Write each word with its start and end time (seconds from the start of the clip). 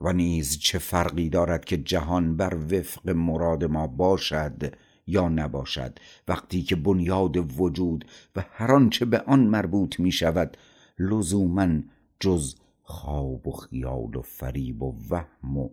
و 0.00 0.12
نیز 0.12 0.58
چه 0.58 0.78
فرقی 0.78 1.28
دارد 1.28 1.64
که 1.64 1.76
جهان 1.76 2.36
بر 2.36 2.54
وفق 2.54 3.08
مراد 3.08 3.64
ما 3.64 3.86
باشد 3.86 4.74
یا 5.06 5.28
نباشد؟ 5.28 5.98
وقتی 6.28 6.62
که 6.62 6.76
بنیاد 6.76 7.60
وجود 7.60 8.04
و 8.36 8.44
هر 8.50 8.72
آنچه 8.72 9.04
به 9.04 9.20
آن 9.20 9.40
مربوط 9.40 10.00
می 10.00 10.12
شود 10.12 10.56
لزوما 10.98 11.68
جز 12.20 12.54
خواب 12.82 13.46
و 13.46 13.52
خیال 13.52 14.16
و 14.16 14.22
فریب 14.22 14.82
و 14.82 14.96
وهم 15.10 15.58
و 15.58 15.70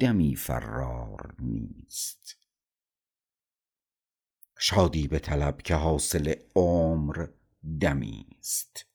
دمی 0.00 0.36
فرار 0.36 1.34
نیست. 1.38 2.36
شادی 4.58 5.08
به 5.08 5.18
طلب 5.18 5.62
که 5.62 5.74
حاصل 5.74 6.34
عمر 6.56 7.26
دمی 7.80 8.26
است. 8.40 8.86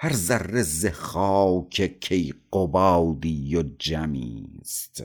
هر 0.00 0.12
ذره 0.12 0.62
ز 0.62 0.86
خاک 0.86 2.00
کیقبادی 2.00 3.56
و 3.56 3.62
جمی 3.78 4.46
است. 4.60 5.02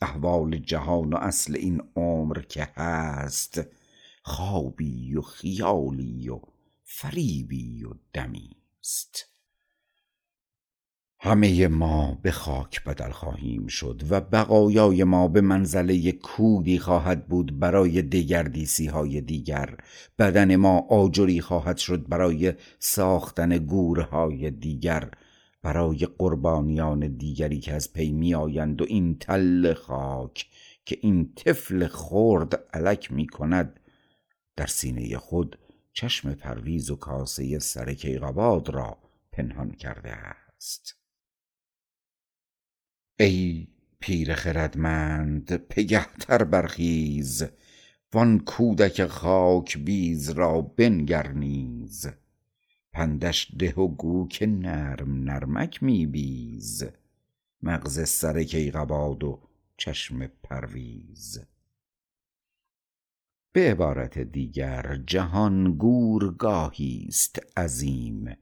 احوال 0.00 0.58
جهان 0.58 1.12
و 1.12 1.16
اصل 1.16 1.56
این 1.56 1.82
عمر 1.96 2.42
که 2.42 2.68
هست 2.76 3.60
خوابی 4.22 5.16
و 5.16 5.22
خیالی 5.22 6.28
و 6.28 6.40
فریبی 6.84 7.84
و 7.84 7.90
دمی 8.12 8.50
است. 8.80 9.26
همه 11.22 11.68
ما 11.68 12.18
به 12.22 12.30
خاک 12.30 12.84
بدل 12.84 13.10
خواهیم 13.10 13.66
شد 13.66 14.02
و 14.10 14.20
بقایای 14.20 15.04
ما 15.04 15.28
به 15.28 15.40
منزله 15.40 16.12
کودی 16.12 16.78
خواهد 16.78 17.26
بود 17.28 17.58
برای 17.58 18.02
دگردیسی 18.02 18.86
های 18.86 19.20
دیگر. 19.20 19.76
بدن 20.18 20.56
ما 20.56 20.78
آجری 20.78 21.40
خواهد 21.40 21.76
شد 21.76 22.08
برای 22.08 22.54
ساختن 22.78 23.58
گورهای 23.58 24.50
دیگر. 24.50 25.10
برای 25.62 26.08
قربانیان 26.18 27.16
دیگری 27.16 27.60
که 27.60 27.74
از 27.74 27.92
پی 27.92 28.12
می 28.12 28.34
آیند 28.34 28.82
و 28.82 28.84
این 28.88 29.18
تل 29.18 29.74
خاک 29.74 30.46
که 30.84 30.98
این 31.00 31.32
طفل 31.36 31.86
خرد 31.86 32.64
علک 32.74 33.12
می 33.12 33.26
کند. 33.26 33.80
در 34.56 34.66
سینه 34.66 35.18
خود 35.18 35.58
چشم 35.92 36.34
پرویز 36.34 36.90
و 36.90 36.96
کاسه 36.96 37.58
سر 37.58 37.94
کیقباد 37.94 38.68
را 38.68 38.98
پنهان 39.32 39.70
کرده 39.70 40.12
است. 40.12 40.99
ای 43.22 43.66
پیر 43.98 44.34
خردمند 44.34 45.56
پگهتر 45.56 46.44
برخیز. 46.44 47.44
وان 48.12 48.38
کودک 48.38 49.06
خاک 49.06 49.78
بیز 49.78 50.30
را 50.30 50.60
بنگر 50.60 51.28
تیز. 51.28 52.06
پندش 52.92 53.52
ده 53.58 53.74
و 53.74 53.88
گو 53.88 54.28
که 54.28 54.46
نرم 54.46 55.24
نرمک 55.24 55.82
می 55.82 56.06
بیز. 56.06 56.84
مغز 57.62 58.08
سر 58.08 58.42
کیقباد 58.42 59.24
و 59.24 59.40
چشم 59.76 60.26
پرویز. 60.26 61.40
به 63.52 63.70
عبارت 63.70 64.18
دیگر 64.18 65.00
جهان 65.06 65.72
گورگاهی 65.72 67.04
است 67.08 67.58
عظیم. 67.58 68.36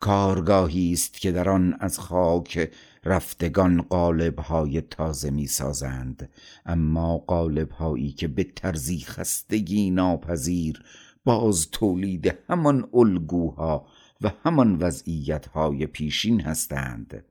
کارگاهی 0.00 0.92
است 0.92 1.14
که 1.20 1.32
در 1.32 1.48
آن 1.48 1.76
از 1.80 1.98
خاک 1.98 2.70
رفتگان 3.04 3.82
قالبهای 3.82 4.80
تازه 4.80 5.30
می 5.30 5.46
سازند 5.46 6.30
اما 6.66 7.18
قالبهایی 7.18 8.12
که 8.12 8.28
به 8.28 8.44
طرزی 8.44 9.00
خستگی 9.00 9.90
ناپذیر 9.90 10.82
باز 11.24 11.70
تولید 11.70 12.34
همان 12.48 12.88
الگوها 12.94 13.86
و 14.20 14.32
همان 14.44 14.76
وضعیتهای 14.78 15.86
پیشین 15.86 16.40
هستند. 16.40 17.24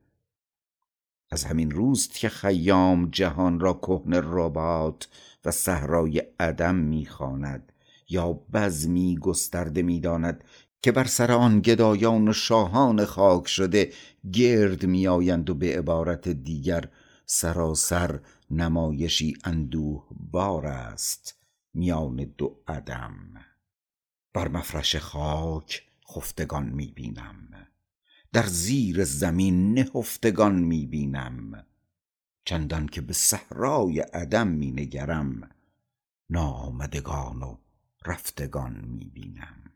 از 1.30 1.44
همین 1.44 1.70
روست 1.70 2.14
که 2.14 2.28
خیام 2.28 3.08
جهان 3.10 3.60
را 3.60 3.72
کهن 3.72 4.14
ربات 4.14 5.08
و 5.44 5.50
صحرای 5.50 6.22
عدم 6.40 6.74
می‌خواند 6.74 7.72
یا 8.08 8.32
بزمی 8.32 9.18
گسترده 9.18 9.82
می‌داند 9.82 10.44
که 10.82 10.92
بر 10.92 11.04
سر 11.04 11.32
آن 11.32 11.60
گدایان 11.60 12.28
و 12.28 12.32
شاهان 12.32 13.04
خاک 13.04 13.48
شده 13.48 13.92
گرد 14.32 14.86
میآیند 14.86 15.50
و 15.50 15.54
به 15.54 15.78
عبارت 15.78 16.28
دیگر 16.28 16.88
سراسر 17.26 18.20
نمایشی 18.50 19.36
اندوه 19.44 20.06
بار 20.30 20.66
است 20.66 21.34
میان 21.74 22.16
دو 22.16 22.56
عدم. 22.68 23.14
بر 24.32 24.48
مفرش 24.48 24.96
خاک 24.96 25.82
خفتگان 26.08 26.66
می 26.66 26.86
بینم 26.86 27.66
در 28.32 28.46
زیر 28.46 29.04
زمین 29.04 29.74
نهفتگان 29.74 30.54
می 30.54 30.86
بینم 30.86 31.66
چندان 32.44 32.86
که 32.86 33.00
به 33.00 33.12
صحرای 33.12 34.00
عدم 34.00 34.48
می 34.48 34.70
نگرم 34.70 35.50
ناآمدگان 36.30 37.42
و 37.42 37.56
رفتگان 38.06 38.84
می 38.84 39.04
بینم 39.04 39.69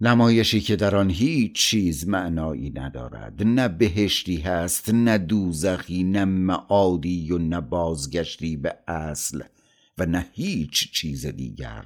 نمایشی 0.00 0.60
که 0.60 0.76
در 0.76 0.96
آن 0.96 1.10
هیچ 1.10 1.52
چیز 1.52 2.08
معنایی 2.08 2.70
ندارد. 2.70 3.42
نه 3.42 3.68
بهشتی 3.68 4.36
هست 4.36 4.90
نه 4.94 5.18
دوزخی 5.18 6.04
نه 6.04 6.24
معادی 6.24 7.32
و 7.32 7.38
نه 7.38 7.60
بازگشتی 7.60 8.56
به 8.56 8.78
اصل 8.88 9.42
و 9.98 10.06
نه 10.06 10.26
هیچ 10.32 10.92
چیز 10.92 11.26
دیگر. 11.26 11.84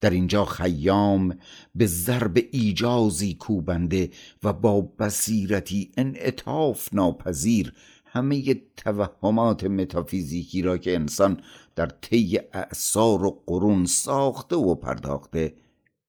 در 0.00 0.10
اینجا 0.10 0.44
خیام 0.44 1.38
به 1.74 1.86
ضرب 1.86 2.38
ایجازی 2.50 3.34
کوبنده 3.34 4.10
و 4.42 4.52
با 4.52 4.80
بصیرتی 4.80 5.92
انعطاف 5.96 6.94
ناپذیر 6.94 7.72
همه 8.06 8.54
توهمات 8.76 9.64
متافیزیکی 9.64 10.62
را 10.62 10.78
که 10.78 10.94
انسان 10.94 11.40
در 11.76 11.86
طی 11.86 12.38
اعصار 12.52 13.24
و 13.24 13.42
قرون 13.46 13.84
ساخته 13.84 14.56
و 14.56 14.74
پرداخته 14.74 15.54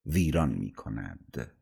ویران 0.06 0.50
می 0.50 0.72
کند 0.72 1.52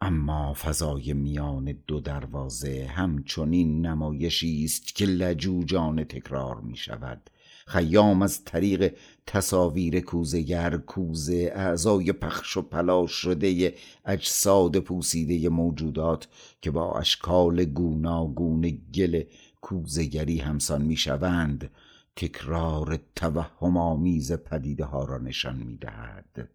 اما 0.00 0.54
فضای 0.54 1.12
میان 1.12 1.72
دو 1.86 2.00
دروازه 2.00 2.86
همچنین 2.86 3.86
نمایشی 3.86 4.64
است 4.64 4.94
که 4.94 5.06
لجوجانه 5.06 6.04
تکرار 6.04 6.60
می 6.60 6.76
شود 6.76 7.30
خیام 7.66 8.22
از 8.22 8.44
طریق 8.44 8.96
تصاویر 9.26 10.00
کوزگر 10.00 10.76
کوزه 10.76 11.52
اعضای 11.54 12.12
پخش 12.12 12.56
و 12.56 12.62
پلاش 12.62 13.10
شده 13.10 13.74
اجساد 14.04 14.78
پوسیده 14.78 15.48
موجودات 15.48 16.28
که 16.60 16.70
با 16.70 16.98
اشکال 16.98 17.64
گوناگون 17.64 18.78
گل 18.94 19.22
کوزگری 19.60 20.38
همسان 20.38 20.82
می‌شوند. 20.82 21.70
تکرار 22.16 22.98
توهم 23.16 23.76
آمیز 23.76 24.32
پدیده 24.32 24.84
ها 24.84 25.04
را 25.04 25.18
نشان 25.18 25.56
می‌دهد. 25.56 26.48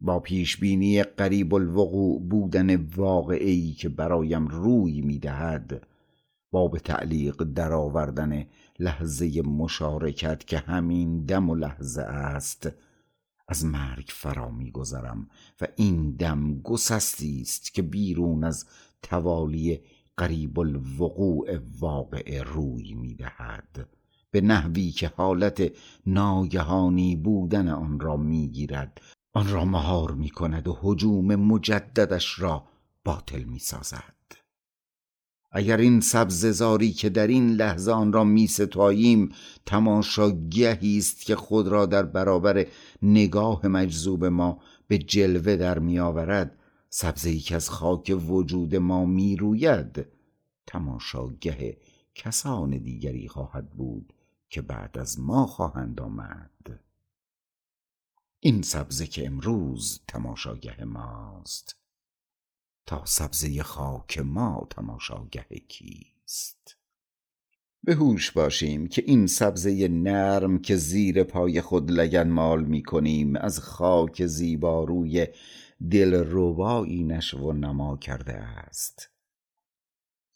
با 0.00 0.20
پیش 0.20 0.56
بینی 0.56 1.02
قریب 1.02 1.54
الوقوع 1.54 2.20
بودن 2.20 2.76
واقعی 2.76 3.72
که 3.72 3.88
برایم 3.88 4.48
روی 4.48 5.00
می‌دهد 5.00 5.86
با 6.50 6.68
به 6.68 6.78
تعلیق 6.78 7.36
درآوردن 7.36 8.46
لحظه 8.78 9.42
مشارکت 9.42 10.46
که 10.46 10.58
همین 10.58 11.24
دم 11.24 11.50
و 11.50 11.54
لحظه 11.54 12.02
است 12.02 12.68
از 13.48 13.64
مرگ 13.64 14.08
فرا 14.08 14.50
میگذرم 14.50 15.30
و 15.60 15.66
این 15.76 16.10
دم 16.10 16.60
گسستی 16.60 17.40
است 17.40 17.74
که 17.74 17.82
بیرون 17.82 18.44
از 18.44 18.66
توالی 19.02 19.80
قریب 20.16 20.58
الوقوع 20.58 21.58
واقع 21.80 22.42
روی 22.42 22.94
می‌دهد. 22.94 23.88
به 24.30 24.40
نحوی 24.40 24.90
که 24.90 25.12
حالت 25.16 25.72
ناگهانی 26.06 27.16
بودن 27.16 27.68
آن 27.68 28.00
را 28.00 28.16
می‌گیرد 28.16 29.00
آن 29.32 29.48
را 29.48 29.64
مهار 29.64 30.12
می 30.12 30.30
کند 30.30 30.68
و 30.68 30.78
حجوم 30.82 31.34
مجددش 31.34 32.40
را 32.40 32.64
باطل 33.04 33.42
می 33.42 33.58
سازد 33.58 34.14
اگر 35.52 35.76
این 35.76 36.00
سبززاری 36.00 36.92
که 36.92 37.08
در 37.08 37.26
این 37.26 37.50
لحظه 37.50 37.92
آن 37.92 38.12
را 38.12 38.24
می 38.24 38.46
ستاییم 38.46 39.32
تماشاگهی 39.66 40.98
است 40.98 41.22
که 41.22 41.36
خود 41.36 41.68
را 41.68 41.86
در 41.86 42.02
برابر 42.02 42.66
نگاه 43.02 43.66
مجذوب 43.66 44.24
ما 44.24 44.60
به 44.88 44.98
جلوه 44.98 45.56
در 45.56 45.78
می 45.78 45.98
آورد 45.98 46.58
سبزی 46.90 47.40
که 47.40 47.56
از 47.56 47.70
خاک 47.70 48.16
وجود 48.28 48.76
ما 48.76 49.04
می 49.04 49.36
روید 49.36 50.06
تماشاگه 50.66 51.78
کسان 52.14 52.70
دیگری 52.70 53.28
خواهد 53.28 53.70
بود. 53.70 54.12
که 54.50 54.62
بعد 54.62 54.98
از 54.98 55.20
ما 55.20 55.46
خواهند 55.46 56.00
آمد. 56.00 56.80
این 58.40 58.62
سبزه 58.62 59.06
که 59.06 59.26
امروز 59.26 60.00
تماشاگه 60.08 60.84
ماست. 60.84 61.76
تا 62.86 63.04
سبزه 63.04 63.62
خاک 63.62 64.18
ما 64.18 64.66
تماشاگه 64.70 65.46
کیست؟ 65.68 66.76
به 67.84 67.94
هوش 67.94 68.30
باشیم 68.30 68.86
که 68.86 69.02
این 69.06 69.26
سبزه 69.26 69.88
نرم 69.88 70.58
که 70.58 70.76
زیر 70.76 71.24
پای 71.24 71.60
خود 71.60 71.90
لگن 71.90 72.28
مال 72.28 72.64
می 72.64 72.82
کنیم 72.82 73.36
از 73.36 73.58
خاک 73.58 74.26
زیباروی 74.26 75.26
دل 75.90 76.24
ربایی 76.26 77.04
نشو 77.04 77.38
و 77.38 77.52
نما 77.52 77.96
کرده 77.96 78.34
است. 78.34 79.10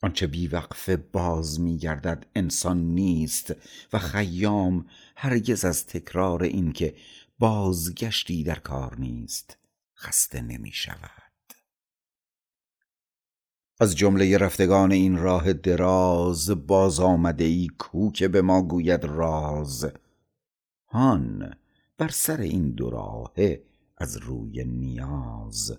آنچه 0.05 0.27
بیوقفه 0.27 0.97
باز 0.97 1.61
میگردد 1.61 2.27
انسان 2.35 2.79
نیست 2.79 3.55
و 3.93 3.99
خیام 3.99 4.87
هرگز 5.17 5.65
از 5.65 5.87
تکرار 5.87 6.43
این 6.43 6.73
که 6.73 6.95
بازگشتی 7.39 8.45
در 8.45 8.59
کار 8.59 8.97
نیست 8.99 9.59
خسته 9.97 10.41
نمی 10.41 10.73
شود 10.73 11.55
از 13.81 13.97
جمله 13.97 14.39
رفتگان 14.39 14.93
این 14.93 15.19
راه 15.19 15.53
دراز 15.53 16.67
باز 16.67 17.01
آمده 17.01 17.45
ای 17.45 17.69
کو 17.79 18.13
که 18.13 18.29
به 18.29 18.43
ما 18.43 18.63
گوید 18.63 19.05
راز. 19.05 19.93
هان 20.87 21.55
بر 21.99 22.09
سر 22.09 22.41
این 22.41 22.71
دو 22.71 22.91
راهه 22.91 23.63
از 23.99 24.17
روی 24.17 24.65
نیاز. 24.65 25.79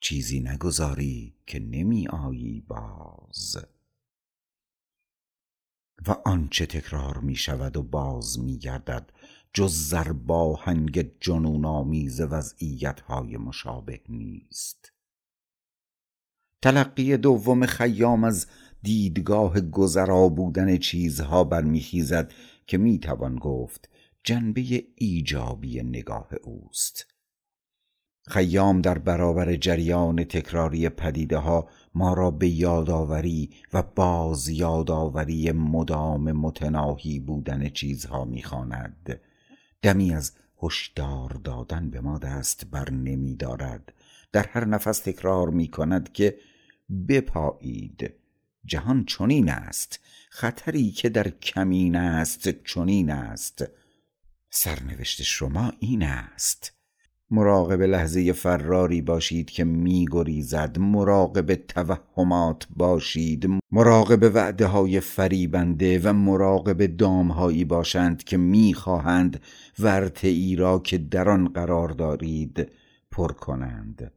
چیزی 0.00 0.40
نگذاری 0.40 1.34
که 1.46 1.58
نمی 1.58 2.08
آیی 2.08 2.60
باز. 2.60 3.56
و 6.06 6.16
آنچه 6.24 6.66
تکرار 6.66 7.18
می 7.18 7.36
شود 7.36 7.76
و 7.76 7.82
باز 7.82 8.38
می 8.38 8.58
گردد 8.58 9.12
جز 9.52 9.72
زرباهنگ 9.72 11.10
جنون 11.20 11.64
آمیز 11.64 12.20
وضعیت 12.20 13.00
های 13.00 13.36
مشابه 13.36 14.00
نیست. 14.08 14.92
تلقی 16.62 17.16
دوم 17.16 17.66
خیام 17.66 18.24
از 18.24 18.46
دیدگاه 18.82 19.60
گذرا 19.60 20.28
بودن 20.28 20.76
چیزها 20.76 21.44
برمیخیزد 21.44 22.32
که 22.66 22.78
می‌توان 22.78 23.36
گفت 23.36 23.88
جنبه 24.24 24.86
ایجابی 24.96 25.82
نگاه 25.82 26.28
اوست. 26.42 27.06
خیام 28.28 28.80
در 28.80 28.98
برابر 28.98 29.56
جریان 29.56 30.24
تکراری 30.24 30.88
پدیده 30.88 31.36
ها 31.36 31.68
ما 31.94 32.14
را 32.14 32.30
به 32.30 32.48
یادآوری 32.48 33.50
و 33.72 33.82
باز 33.82 34.48
یادآوری 34.48 35.52
مدام 35.52 36.32
متناهی 36.32 37.18
بودن 37.18 37.68
چیزها 37.68 38.24
می‌خواند. 38.24 39.20
دمی 39.82 40.14
از 40.14 40.32
هشدار 40.62 41.40
دادن 41.44 41.90
به 41.90 42.00
ما 42.00 42.18
دست 42.18 42.66
بر 42.70 42.90
نمی 42.90 43.36
دارد 43.36 43.92
در 44.32 44.46
هر 44.46 44.64
نفس 44.64 44.98
تکرار 44.98 45.50
می 45.50 45.68
کند 45.68 46.12
که 46.12 46.38
بپایید. 47.08 48.14
جهان 48.64 49.04
چنین 49.04 49.48
است. 49.48 50.00
خطری 50.30 50.90
که 50.90 51.08
در 51.08 51.28
کمین 51.28 51.96
است 51.96 52.48
چنین 52.48 53.10
است. 53.10 53.64
سرنوشت 54.50 55.22
شما 55.22 55.72
این 55.80 56.02
است. 56.02 56.77
مراقب 57.30 57.82
لحظه 57.82 58.32
فراری 58.32 59.02
باشید 59.02 59.50
که 59.50 59.64
میگریزد 59.64 60.78
مراقب 60.78 61.54
توهمات 61.54 62.66
باشید. 62.76 63.48
مراقب 63.72 64.34
وعده 64.34 64.66
های 64.66 65.00
فریبنده 65.00 66.00
و 66.04 66.12
مراقب 66.12 66.86
دامهایی 66.86 67.64
باشند 67.64 68.24
که 68.24 68.36
می‌خواهند 68.36 69.40
ورطه 69.78 70.56
را 70.56 70.78
که 70.78 70.98
در 70.98 71.28
آن 71.28 71.48
قرار 71.48 71.88
دارید 71.88 72.70
پر 73.10 73.32
کنند. 73.32 74.12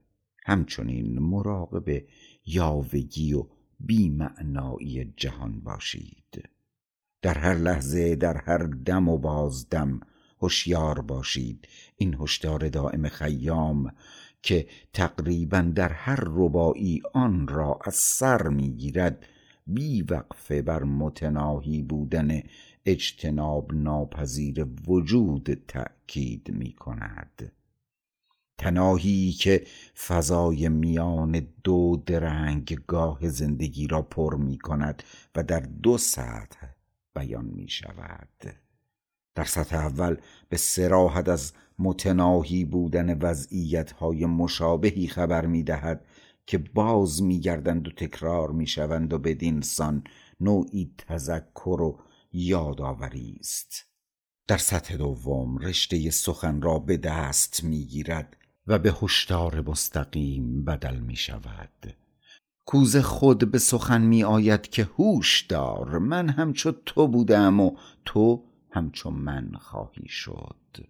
همچنین 0.46 1.20
مراقب 1.20 2.02
یاوگی 2.46 3.34
و 3.34 3.46
بیمعنایی 3.80 5.14
جهان 5.18 5.60
باشید. 5.60 6.50
در 7.22 7.38
هر 7.38 7.54
لحظه 7.54 8.16
در 8.16 8.38
هر 8.38 8.58
دم 8.58 9.10
و 9.10 9.18
بازدم 9.18 10.00
هوشیار 10.42 11.02
باشید. 11.02 11.68
این 11.98 12.18
هشدار 12.20 12.70
دائم 12.70 13.08
خیام 13.08 13.94
که 14.42 14.68
تقریبا 14.94 15.62
در 15.76 15.94
هر 15.94 16.20
ربایی 16.22 17.02
آن 17.14 17.48
را 17.48 17.80
از 17.86 17.96
سر 17.96 18.48
می‌گیرد. 18.48 19.26
بی 19.68 20.02
وقفه 20.02 20.62
بر 20.62 20.84
متناهی 20.84 21.82
بودن 21.82 22.42
اجتناب 22.86 23.74
ناپذیر 23.74 24.68
وجود 24.88 25.54
تأکید 25.68 26.52
می 26.52 26.74
کند 26.74 27.52
تناهی 28.58 29.32
که 29.32 29.66
فضای 30.08 30.70
میان 30.70 31.48
دو 31.64 32.04
درنگ 32.06 32.80
گاه 32.88 33.30
زندگی 33.30 33.88
را 33.88 34.02
پر 34.02 34.36
می 34.36 34.58
کند 34.58 35.04
و 35.36 35.44
در 35.44 35.60
دو 35.60 35.98
سطح 35.98 36.68
بیان 37.16 37.46
می 37.46 37.70
شود 37.70 38.56
در 39.36 39.44
سطح 39.44 39.76
اول 39.76 40.18
به 40.50 40.58
سراحت 40.58 41.30
از 41.30 41.54
متناهی 41.80 42.66
بودن 42.66 43.18
وضعیت 43.18 43.92
های 43.92 44.26
مشابهی 44.26 45.08
خبر 45.08 45.46
می 45.46 45.64
دهد 45.64 46.06
که 46.46 46.58
باز 46.58 47.24
می 47.24 47.40
گردند 47.40 47.88
و 47.88 47.92
تکرار 47.92 48.52
می 48.52 48.68
شوند 48.68 49.14
و 49.14 49.18
بدین 49.18 49.62
سان 49.62 50.04
نوعی 50.40 50.92
تذکر 50.98 51.82
و 51.82 52.00
یادآوری 52.34 53.38
است. 53.40 53.86
در 54.48 54.58
سطح 54.58 54.96
دوم 54.96 55.58
رشته 55.58 56.10
سخن 56.10 56.62
را 56.62 56.80
به 56.80 56.98
دست 56.98 57.64
می 57.64 57.86
گیرد 57.86 58.38
و 58.68 58.80
به 58.80 58.94
هشدار 59.02 59.62
مستقیم 59.62 60.66
بدل 60.66 60.98
می 60.98 61.16
شود 61.16 61.96
کوز 62.66 62.98
خود 62.98 63.52
به 63.52 63.60
سخن 63.60 64.02
می 64.02 64.24
آید 64.24 64.62
که 64.62 64.84
هوش 64.84 65.42
دار 65.42 65.98
من 65.98 66.30
همچو 66.30 66.72
تو 66.86 67.08
بودم 67.08 67.60
و 67.60 67.72
تو 68.06 68.44
همچو 68.72 69.10
من 69.10 69.52
خواهی 69.52 70.08
شد. 70.08 70.88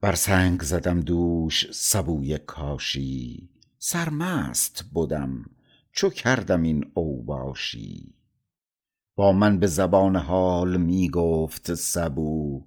بر 0.00 0.14
سنگ 0.14 0.62
زدم 0.62 1.00
دوش 1.00 1.72
سبوی 1.72 2.38
کاشی 2.38 3.50
سرمست 3.78 4.84
بدم 4.94 5.44
چو 5.92 6.10
کردم 6.10 6.62
این 6.62 6.90
اوباشی. 6.94 8.14
با 9.16 9.32
من 9.32 9.58
به 9.58 9.66
زبان 9.66 10.16
حال 10.16 10.76
می 10.76 11.10
گفت 11.10 11.74
سبو 11.74 12.66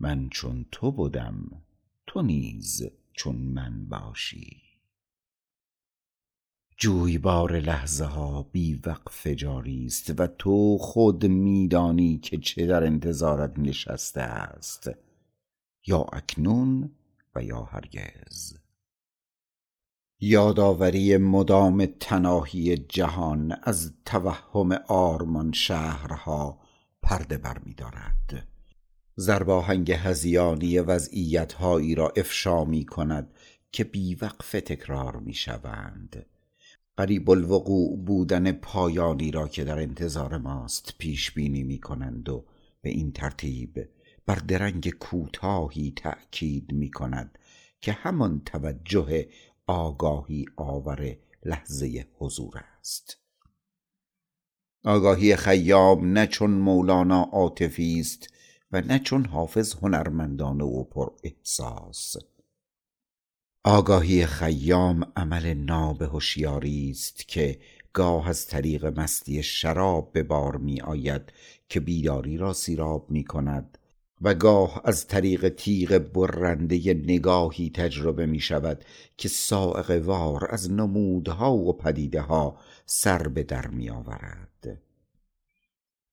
من 0.00 0.28
چون 0.28 0.66
تو 0.72 0.92
بدم 0.92 1.62
تو 2.06 2.22
نیز 2.22 2.82
چون 3.12 3.36
من 3.36 3.88
باشی. 3.88 4.65
جویبار 6.78 7.58
لحظه 7.58 8.04
ها 8.04 8.42
بی 8.42 8.80
وقف 8.86 9.26
جاری 9.26 9.86
است 9.86 10.20
و 10.20 10.26
تو 10.26 10.78
خود 10.78 11.26
میدانی 11.26 12.18
که 12.18 12.38
چه 12.38 12.66
در 12.66 12.84
انتظارت 12.84 13.58
نشسته 13.58 14.20
است 14.20 14.90
یا 15.86 16.06
اکنون 16.12 16.90
و 17.34 17.42
یا 17.42 17.62
هرگز. 17.62 18.58
یادآوری 20.20 21.16
مدام 21.16 21.86
تناهی 21.86 22.76
جهان 22.76 23.56
از 23.62 23.94
توهم 24.04 24.72
آرمان 24.88 25.52
شهرها 25.52 26.60
پرده 27.02 27.38
بر 27.38 27.58
می 27.58 27.74
دارد. 27.74 28.48
زرباهنگ 29.14 29.92
هزیانی 29.92 30.78
وضعیت 30.78 31.52
هایی 31.52 31.94
را 31.94 32.12
افشا 32.16 32.64
می 32.64 32.84
کند 32.84 33.34
که 33.72 33.84
بیوقفه 33.84 34.60
تکرار 34.60 35.16
می 35.16 35.34
شوند. 35.34 36.26
قریب 36.96 37.30
الوقوع 37.30 37.96
بودن 37.96 38.52
پایانی 38.52 39.30
را 39.30 39.48
که 39.48 39.64
در 39.64 39.78
انتظار 39.78 40.38
ماست 40.38 40.94
پیش 40.98 41.30
بینی 41.30 41.62
می 41.62 41.78
کنند 41.78 42.28
و 42.28 42.44
به 42.82 42.90
این 42.90 43.12
ترتیب 43.12 43.88
بر 44.26 44.34
درنگ 44.34 44.90
کوتاهی 44.90 45.92
تأکید 45.96 46.72
می 46.72 46.90
کند 46.90 47.38
که 47.80 47.92
همان 47.92 48.42
توجه 48.44 49.28
آگاهی 49.66 50.44
آور 50.56 51.16
لحظه 51.44 52.06
حضور 52.18 52.64
است. 52.80 53.18
آگاهی 54.84 55.36
خیام 55.36 56.12
نه 56.12 56.26
چون 56.26 56.50
مولانا 56.50 57.22
عاطفی 57.22 58.00
است 58.00 58.28
و 58.72 58.80
نه 58.80 58.98
چون 58.98 59.24
حافظ 59.24 59.74
هنرمندانه 59.74 60.64
و 60.64 60.84
پر 60.84 61.10
احساس. 61.24 62.16
آگاهی 63.68 64.26
خیام 64.26 65.12
عمل 65.16 65.54
ناب 65.54 66.02
هوشیاری 66.02 66.90
است 66.90 67.28
که 67.28 67.58
گاه 67.92 68.28
از 68.28 68.46
طریق 68.46 68.84
مستی 69.00 69.42
شراب 69.42 70.12
به 70.12 70.22
بار 70.22 70.56
می 70.56 70.80
آید 70.80 71.22
که 71.68 71.80
بیداری 71.80 72.36
را 72.36 72.52
سیراب 72.52 73.10
می 73.10 73.24
کند 73.24 73.78
و 74.22 74.34
گاه 74.34 74.82
از 74.84 75.06
طریق 75.06 75.48
تیغ 75.48 75.98
برنده 75.98 76.94
نگاهی 76.94 77.70
تجربه 77.70 78.26
می 78.26 78.40
شود 78.40 78.84
که 79.16 79.28
سائق 79.28 80.02
وار 80.04 80.48
از 80.50 80.70
نمودها 80.72 81.54
و 81.54 81.72
پدیده 81.72 82.20
ها 82.20 82.58
سر 82.84 83.28
به 83.28 83.42
در 83.42 83.66
می 83.66 83.90
آورد 83.90 84.82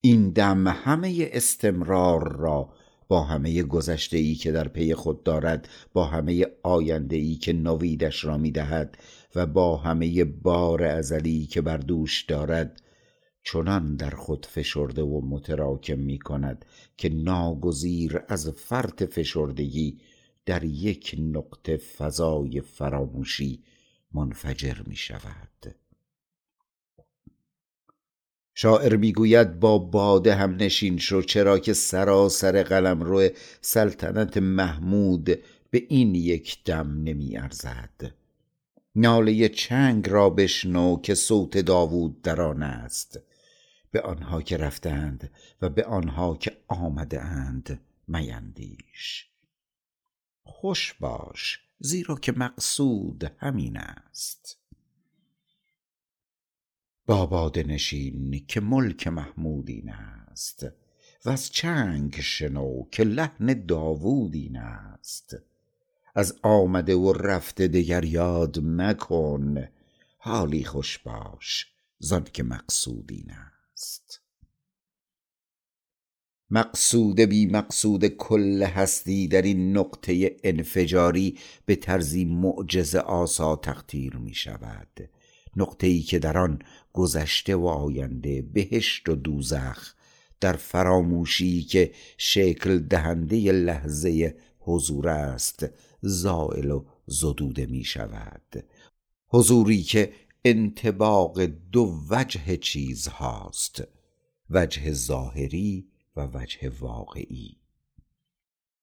این 0.01 0.29
دم 0.29 0.67
همه 0.67 1.29
استمرار 1.31 2.37
را 2.37 2.73
با 3.07 3.23
همه 3.23 3.63
گذشته 3.63 4.17
ای 4.17 4.35
که 4.35 4.51
در 4.51 4.67
پی 4.67 4.93
خود 4.93 5.23
دارد 5.23 5.69
با 5.93 6.05
همه 6.05 6.45
آینده 6.63 7.15
ای 7.15 7.35
که 7.35 7.53
نویدش 7.53 8.25
را 8.25 8.37
می 8.37 8.51
دهد 8.51 8.97
و 9.35 9.45
با 9.45 9.77
همه 9.77 10.23
بار 10.23 10.83
ازلی 10.83 11.45
که 11.45 11.61
بر 11.61 11.77
دوش 11.77 12.23
دارد 12.23 12.81
چنان 13.43 13.95
در 13.95 14.09
خود 14.09 14.45
فشرده 14.45 15.01
و 15.01 15.21
متراکم 15.25 15.99
می 15.99 16.19
کند 16.19 16.65
که 16.97 17.09
ناگزیر 17.09 18.21
از 18.27 18.49
فرط 18.49 19.03
فشردگی 19.03 19.99
در 20.45 20.63
یک 20.63 21.15
نقطه 21.19 21.77
فضای 21.77 22.61
فراموشی 22.61 23.63
منفجر 24.13 24.81
می 24.87 24.95
شود 24.95 25.75
شاعر 28.55 28.95
می‌گوید 28.95 29.59
با 29.59 29.77
باده 29.77 30.35
هم 30.35 30.55
نشین 30.55 30.97
شو 30.97 31.21
چرا 31.21 31.59
که 31.59 31.73
سراسر 31.73 32.63
قلم 32.63 33.01
رو 33.01 33.29
سلطنت 33.61 34.37
محمود 34.37 35.25
به 35.71 35.85
این 35.89 36.15
یک 36.15 36.63
دم 36.63 37.03
نمی 37.03 37.37
ارزد. 37.37 38.13
ناله 38.95 39.49
چنگ 39.49 40.09
را 40.09 40.29
بشنو 40.29 41.01
که 41.01 41.15
صوت 41.15 41.57
داوود 41.57 42.21
در 42.21 42.41
آن 42.41 42.63
است. 42.63 43.19
به 43.91 44.01
آنها 44.01 44.41
که 44.41 44.57
رفتند 44.57 45.31
و 45.61 45.69
به 45.69 45.83
آنها 45.83 46.35
که 46.35 46.57
آمده 46.67 47.21
اند 47.21 47.79
میندیش. 48.07 49.27
خوش 50.43 50.93
باش 50.93 51.59
زیرا 51.79 52.15
که 52.15 52.31
مقصود 52.31 53.31
همین 53.37 53.77
است. 53.77 54.62
با 57.05 57.25
باده 57.25 57.63
نشین 57.63 58.45
که 58.47 58.61
ملک 58.61 59.07
محمود 59.07 59.69
این 59.69 59.89
است 59.89 60.65
وز 61.25 61.49
چنگ 61.49 62.15
شنو 62.21 62.83
که 62.91 63.03
لحن 63.03 63.65
داوود 63.65 64.35
این 64.35 64.57
است. 64.57 65.35
از 66.15 66.35
آمده 66.43 66.95
و 66.95 67.13
رفته 67.13 67.67
دگر 67.67 68.03
یاد 68.03 68.59
مکن 68.63 69.67
حالی 70.17 70.63
خوش 70.63 70.97
باش 70.97 71.67
زانکه 71.99 72.43
مقصود 72.43 73.11
این 73.11 73.31
است. 73.31 74.21
مقصود 76.49 77.19
بی 77.19 77.45
مقصود 77.45 78.07
کل 78.07 78.63
هستی 78.63 79.27
در 79.27 79.41
این 79.41 79.77
نقطه 79.77 80.37
انفجاری 80.43 81.39
به 81.65 81.75
طرزی 81.75 82.25
معجزه 82.25 82.99
آسا 82.99 83.55
تقدیر 83.55 84.15
می 84.15 84.33
شود. 84.33 85.09
نقطه 85.55 85.87
ای 85.87 85.99
که 85.99 86.19
در 86.19 86.37
آن 86.37 86.59
گذشته 86.93 87.55
و 87.55 87.65
آینده 87.65 88.41
بهشت 88.41 89.09
و 89.09 89.15
دوزخ. 89.15 89.93
در 90.39 90.53
فراموشی 90.53 91.63
که 91.63 91.91
شکل 92.17 92.79
دهنده 92.79 93.51
لحظه 93.51 94.35
حضور 94.59 95.09
است 95.09 95.65
زائل 96.01 96.71
و 96.71 96.85
زدوده 97.05 97.65
می 97.65 97.83
شود. 97.83 98.65
حضوری 99.27 99.83
که 99.83 100.13
انتباق 100.45 101.41
دو 101.41 102.05
وجه 102.09 102.57
چیز 102.57 103.07
هاست 103.07 103.83
وجه 104.49 104.91
ظاهری 104.91 105.87
و 106.15 106.29
وجه 106.33 106.71
واقعی. 106.79 107.57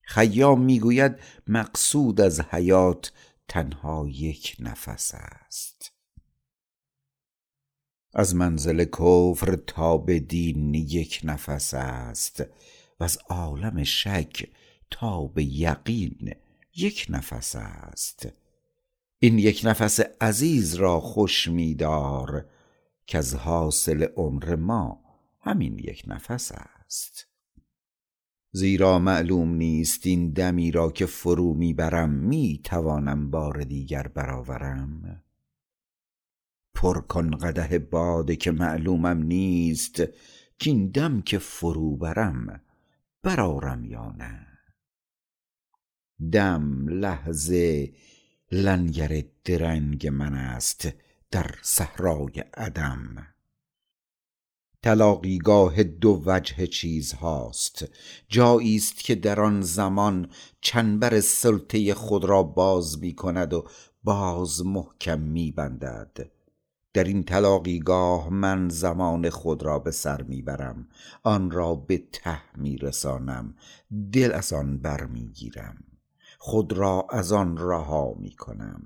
خیام 0.03 0.63
می‌گوید 0.63 1.17
مقصود 1.47 2.21
از 2.21 2.41
حیات 2.41 3.13
تنها 3.49 4.09
یک 4.09 4.57
نفس 4.61 5.15
است. 5.15 6.00
از 8.13 8.35
منزل 8.35 8.85
کفر 8.85 9.57
تا 9.67 9.99
به 9.99 10.21
دین 10.21 10.75
یک 10.75 11.21
نفس 11.25 11.75
است 11.75 12.45
و 13.01 13.05
از 13.05 13.19
عالم 13.29 13.85
شک 13.85 14.49
تا 14.91 15.27
به 15.27 15.45
یقین 15.45 16.35
یک 16.77 17.07
نفس 17.09 17.57
است. 17.57 18.29
این 19.19 19.39
یک 19.39 19.61
نفس 19.65 20.01
عزیز 20.21 20.75
را 20.75 21.01
خوش 21.01 21.49
میدار 21.49 22.47
کز 23.07 23.35
حاصل 23.35 24.03
عمر 24.17 24.57
ما 24.57 25.01
همین 25.41 25.79
یک 25.79 26.03
نفس 26.07 26.53
است. 26.53 27.27
زیرا 28.53 28.99
معلوم 28.99 29.55
نیست 29.55 30.07
این 30.07 30.31
دمی 30.31 30.71
را 30.71 30.91
که 30.91 31.07
فرو 31.07 31.55
می‌برم 31.55 32.11
می 32.11 32.61
توانم 32.65 33.31
بار 33.31 33.65
دیگر 33.65 34.09
برآورم. 34.09 35.23
پر 36.81 37.01
کن 37.01 37.31
قدح 37.31 37.79
باده 37.79 38.37
که 38.37 38.51
معلومم 38.51 39.23
نیست 39.23 40.03
کاین 40.65 40.91
دم 40.91 41.21
که 41.21 41.39
فرو 41.39 41.97
برم 41.97 42.61
برآرم 43.23 43.85
یا 43.85 44.15
نه. 44.19 44.47
دم 46.33 46.89
لحظه 46.89 47.93
لنگر 48.53 49.23
درنگ 49.45 50.07
من 50.07 50.35
است 50.35 50.89
در 51.31 51.55
صحرای 51.63 52.45
عدم. 52.55 53.27
تلاقی 54.83 55.39
گاه 55.39 55.83
دو 55.83 56.23
وجه 56.27 56.67
چیزهاست. 56.67 57.85
جایی 58.29 58.77
است 58.77 58.99
که 58.99 59.15
در 59.15 59.41
آن 59.41 59.63
زمان 59.63 60.29
چنبر 60.61 61.21
سلطه 61.21 61.95
خود 61.95 62.25
را 62.25 62.43
باز 62.43 62.99
می 62.99 63.15
کند 63.15 63.53
و 63.53 63.69
باز 64.05 64.67
محکم 64.67 65.21
می 65.21 65.53
بندد 65.53 66.40
در 66.93 67.05
این 67.05 67.23
تلاقی 67.23 67.79
گاه 67.79 68.31
من 68.31 68.69
زمان 68.69 69.31
خود 69.31 69.63
را 69.63 69.79
به 69.79 69.91
سر 69.91 70.23
می 70.23 70.43
برم 70.43 70.89
آن 71.23 71.51
را 71.51 71.75
به 71.75 72.03
ته 72.13 72.57
می 72.57 72.77
رسانم 72.77 73.55
دل 74.13 74.33
از 74.33 74.53
آن 74.53 74.79
بر 74.79 75.07
می 75.07 75.29
گیرم. 75.29 75.77
خود 76.39 76.73
را 76.73 77.07
از 77.11 77.33
آن 77.33 77.57
رها 77.59 78.15
می 78.19 78.31
کنم 78.31 78.83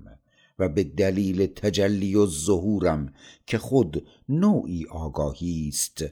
و 0.59 0.69
به 0.69 0.83
دلیل 0.83 1.45
تجلی 1.45 2.15
و 2.15 2.25
ظهورم 2.25 3.13
که 3.45 3.57
خود 3.57 4.07
نوعی 4.29 4.85
آگاهی 4.85 5.67
است 5.67 6.05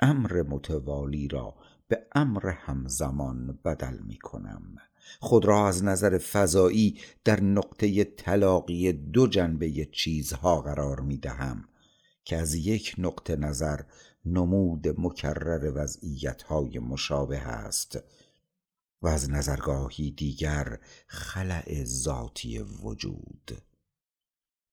امر 0.00 0.42
متوالی 0.42 1.28
را 1.28 1.54
به 1.88 2.06
امر 2.14 2.46
همزمان 2.46 3.58
بدل 3.64 3.98
می 3.98 4.18
کنم. 4.18 4.76
خود 5.20 5.44
را 5.44 5.68
از 5.68 5.84
نظر 5.84 6.18
فضایی 6.18 7.00
در 7.24 7.40
نقطه 7.40 8.04
تلاقی 8.04 8.92
دو 8.92 9.26
جنبه 9.26 9.88
چیزها 9.92 10.60
قرار 10.60 11.00
می 11.00 11.16
دهم 11.16 11.68
که 12.24 12.36
از 12.36 12.54
یک 12.54 12.94
نقطه 12.98 13.36
نظر 13.36 13.80
نمود 14.24 15.00
مکرر 15.00 15.72
وضعیت 15.74 16.42
های 16.42 16.78
مشابه 16.78 17.38
است 17.38 17.98
و 19.02 19.08
از 19.08 19.30
نظرگاهی 19.30 20.10
دیگر 20.10 20.78
خلع 21.06 21.84
ذاتی 21.84 22.58
وجود. 22.58 23.62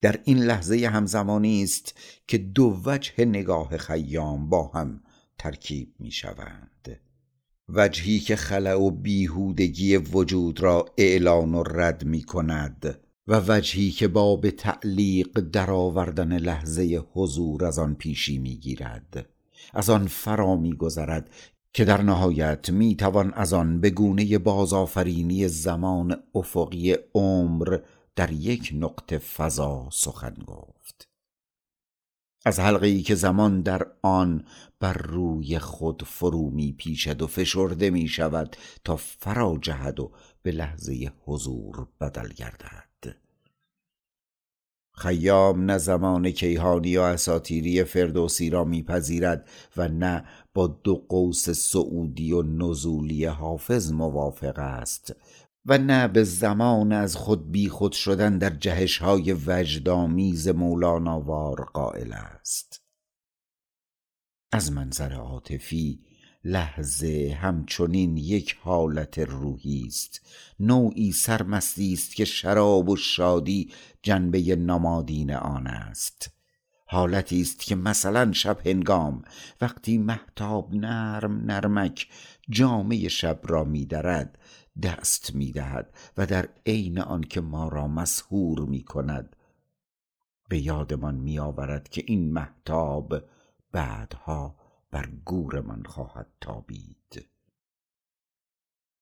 در 0.01 0.21
این 0.23 0.37
لحظه 0.37 0.85
همزمانی 0.85 1.63
است 1.63 1.97
که 2.27 2.37
دو 2.37 2.81
وجه 2.85 3.25
نگاه 3.25 3.77
خیام 3.77 4.49
با 4.49 4.67
هم 4.67 5.03
ترکیب 5.37 5.95
می 5.99 6.11
شوند 6.11 6.99
وجهی 7.73 8.19
که 8.19 8.35
خلع 8.35 8.73
و 8.73 8.91
بیهودگی 8.91 9.97
وجود 9.97 10.59
را 10.59 10.85
اعلان 10.97 11.55
و 11.55 11.63
رد 11.63 12.05
می 12.05 12.23
کند 12.23 12.99
و 13.27 13.41
وجهی 13.47 13.91
که 13.91 14.07
با 14.07 14.35
به 14.35 14.51
تعلیق 14.51 15.39
درآوردن 15.39 16.37
لحظه 16.37 17.03
حضور 17.13 17.65
از 17.65 17.79
آن 17.79 17.95
پیشی 17.95 18.37
می 18.37 18.55
گیرد. 18.55 19.29
از 19.73 19.89
آن 19.89 20.07
فرا 20.07 20.55
می 20.55 20.73
گذرد 20.73 21.29
که 21.73 21.85
در 21.85 22.01
نهایت 22.01 22.69
می 22.69 22.95
توان 22.95 23.33
از 23.33 23.53
آن 23.53 23.81
به 23.81 23.89
گونه 23.89 24.37
بازآفرینی 24.37 25.47
زمان 25.47 26.23
افقی 26.35 26.95
عمر 27.15 27.77
در 28.15 28.31
یک 28.31 28.71
نقطه 28.75 29.17
فضا 29.17 29.89
سخن 29.91 30.35
گفت. 30.47 31.08
از 32.45 32.59
حلقه 32.59 32.87
ای 32.87 33.01
که 33.01 33.15
زمان 33.15 33.61
در 33.61 33.87
آن 34.01 34.45
بر 34.79 34.93
روی 34.93 35.59
خود 35.59 36.03
فرو 36.03 36.49
می 36.49 36.71
پیچد 36.71 37.21
و 37.21 37.27
فشرده 37.27 37.89
می 37.89 38.07
شود 38.07 38.55
تا 38.83 38.95
فرا 38.95 39.57
جهد 39.61 39.99
و 39.99 40.11
به 40.41 40.51
لحظه 40.51 41.11
حضور 41.25 41.87
بدل 42.01 42.27
گردد. 42.27 42.89
خیام 44.99 45.65
نه 45.65 45.77
زمان 45.77 46.31
کیهانی 46.31 46.97
و 46.97 47.01
اساطیری 47.01 47.83
فردوسی 47.83 48.49
را 48.49 48.63
میپذیرد 48.63 49.49
و 49.77 49.87
نه 49.87 50.25
با 50.53 50.67
دو 50.67 51.05
قوس 51.09 51.49
سعودی 51.49 52.31
و 52.31 52.41
نزولی 52.41 53.25
حافظ 53.25 53.91
موافق 53.91 54.59
است 54.59 55.15
و 55.65 55.77
نه 55.77 56.07
به 56.07 56.23
زمان 56.23 56.91
از 56.91 57.15
خود 57.15 57.51
بی 57.51 57.69
خود 57.69 57.91
شدن 57.91 58.37
در 58.37 58.49
جهش 58.49 58.97
های 58.97 59.33
وجدامیز 59.47 60.47
مولاناوار 60.47 61.65
قائل 61.73 62.13
است. 62.13 62.81
از 64.51 64.71
منظر 64.71 65.13
عاطفی 65.13 65.99
لحظه 66.43 67.37
همچنین 67.41 68.17
یک 68.17 68.57
حالت 68.61 69.19
روحی 69.19 69.85
است. 69.87 70.21
نوعی 70.59 71.11
سرمستی 71.11 71.93
است 71.93 72.15
که 72.15 72.25
شراب 72.25 72.89
و 72.89 72.95
شادی 72.95 73.71
جنبه 74.01 74.55
نمادین 74.55 75.33
آن 75.33 75.67
است. 75.67 76.31
حالتی 76.91 77.41
است 77.41 77.59
که 77.59 77.75
مثلا 77.75 78.31
شب 78.31 78.67
هنگام 78.67 79.21
وقتی 79.61 79.97
محتاب 79.97 80.75
نرم 80.75 81.45
نرمک 81.45 82.07
جامه 82.49 83.07
شب 83.07 83.39
را 83.43 83.63
میدرد 83.63 84.38
دست 84.83 85.35
می‌دهد 85.35 85.93
و 86.17 86.25
در 86.25 86.49
عین 86.65 86.99
آنکه 86.99 87.41
ما 87.41 87.67
را 87.67 87.87
مسحور 87.87 88.59
می 88.59 88.83
کند 88.83 89.35
به 90.49 90.59
یادمان 90.59 91.15
می 91.15 91.39
آورد 91.39 91.89
که 91.89 92.03
این 92.07 92.31
محتاب 92.33 93.23
بعدها 93.71 94.55
بر 94.91 95.09
گورمان 95.25 95.83
خواهد 95.83 96.27
تابید. 96.41 97.29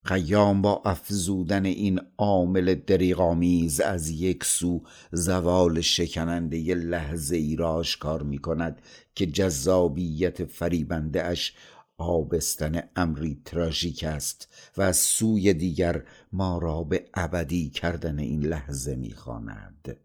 خیام 0.04 0.62
با 0.62 0.82
افزودن 0.86 1.66
این 1.66 2.02
عامل 2.18 2.76
دریغامیز 2.76 3.82
از 3.82 4.10
یک 4.10 4.44
سو 4.44 4.84
زوال 5.12 5.82
شکننده 5.82 6.58
ی 6.58 6.74
لحظه 6.74 7.36
ای 7.36 7.56
را 7.56 7.72
آشکار 7.72 8.24
می 8.24 8.38
کند 8.38 8.82
که 9.16 9.26
جذابیت 9.26 10.46
فریبنده 10.46 11.24
اش 11.24 11.54
آبستن 11.98 12.90
امری 12.96 13.42
تراژیک 13.46 14.04
است 14.04 14.48
و 14.78 14.82
از 14.82 14.98
سوی 14.98 15.54
دیگر 15.54 16.04
ما 16.32 16.58
را 16.58 16.84
به 16.84 17.10
ابدی 17.14 17.70
کردن 17.70 18.20
این 18.20 18.46
لحظه 18.46 18.96
می 18.96 19.14
خواند 19.14 19.98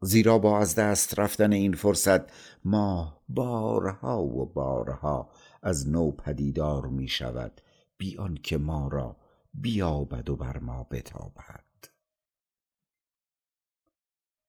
زیرا 0.00 0.38
با 0.38 0.58
از 0.58 0.74
دست 0.74 1.18
رفتن 1.18 1.52
این 1.52 1.72
فرصت 1.72 2.20
ماه 2.64 3.22
بارها 3.28 4.22
و 4.22 4.46
بارها 4.46 5.30
از 5.62 5.88
نو 5.88 6.10
پدیدار 6.10 6.86
می 6.86 7.08
شود 7.08 7.60
بی 7.98 8.16
آنکه 8.16 8.58
ما 8.58 8.88
را 8.88 9.16
بیابد 9.54 10.30
و 10.30 10.36
بر 10.36 10.58
ما 10.58 10.84
بتابد. 10.84 11.64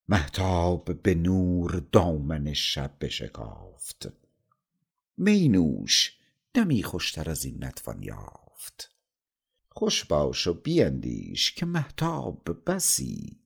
مهتاب 0.09 1.01
به 1.01 1.15
نور 1.15 1.83
دامن 1.91 2.53
شب 2.53 2.91
بشکافت. 3.01 4.07
می 5.17 5.49
نوش. 5.49 6.17
دمی 6.53 6.83
خوشتر 6.83 7.29
از 7.29 7.45
این 7.45 7.63
نتوان 7.63 8.03
یافت. 8.03 8.91
خوش 9.69 10.05
باش 10.05 10.47
و 10.47 10.53
بیندیش 10.53 11.51
که 11.51 11.65
مهتاب 11.65 12.63
بسی. 12.65 13.39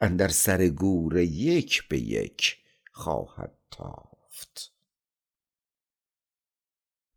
اندر 0.00 0.28
سر 0.28 0.68
گور 0.68 1.18
یک 1.18 1.88
به 1.88 1.98
یک 1.98 2.58
خواهد 2.92 3.58
تافت. 3.70 4.72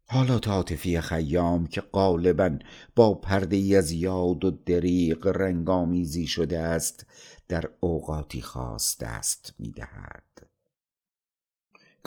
حالات 0.06 0.48
عاطفی 0.48 1.02
خیام 1.02 1.68
که 1.68 1.82
غالبا 1.82 2.60
با 2.96 3.14
پرده 3.14 3.56
ای 3.56 3.76
از 3.76 3.92
یاد 3.92 4.46
و 4.46 4.52
دریغ 4.52 5.28
رنگ 5.28 5.70
آمیزی 5.70 6.28
شده 6.28 6.60
است 6.60 7.06
در 7.48 7.70
اوقاتی 7.80 8.42
خاص 8.42 8.98
دست 8.98 9.54
می 9.60 9.72
دهد 9.72 10.49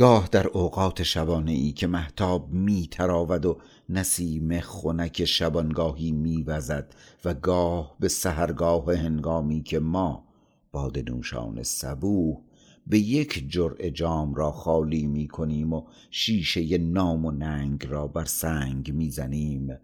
گاه 0.02 0.28
در 0.32 0.49
اوقات 0.49 1.02
شبانه 1.02 1.52
ای 1.52 1.73
که 1.73 1.87
مهتاب 1.87 2.52
می 2.52 2.88
تراود 2.90 3.47
و 3.47 3.59
نسیم 3.88 4.61
خنک 4.61 5.25
شبانگاهی 5.25 6.12
می 6.12 6.42
وزد 6.42 6.94
و 7.25 7.35
گاه 7.35 7.97
به 8.00 8.09
سحرگاه 8.09 8.94
هنگامی 8.94 9.62
که 9.62 9.78
ما 9.78 10.25
باده 10.73 11.02
نوشان 11.02 11.62
صبوح 11.62 12.38
به 12.87 12.99
یک 12.99 13.44
جرعه 13.49 13.90
جام 13.90 14.35
را 14.35 14.52
خالی 14.52 15.06
می 15.06 15.28
کنیم 15.28 15.73
و 15.73 15.82
شیشه 16.11 16.78
نام 16.78 17.25
و 17.25 17.30
ننگ 17.30 17.87
را 17.87 18.06
بر 18.06 18.25
سنگ 18.25 18.92
می 18.92 19.11
زنیم 19.11 19.78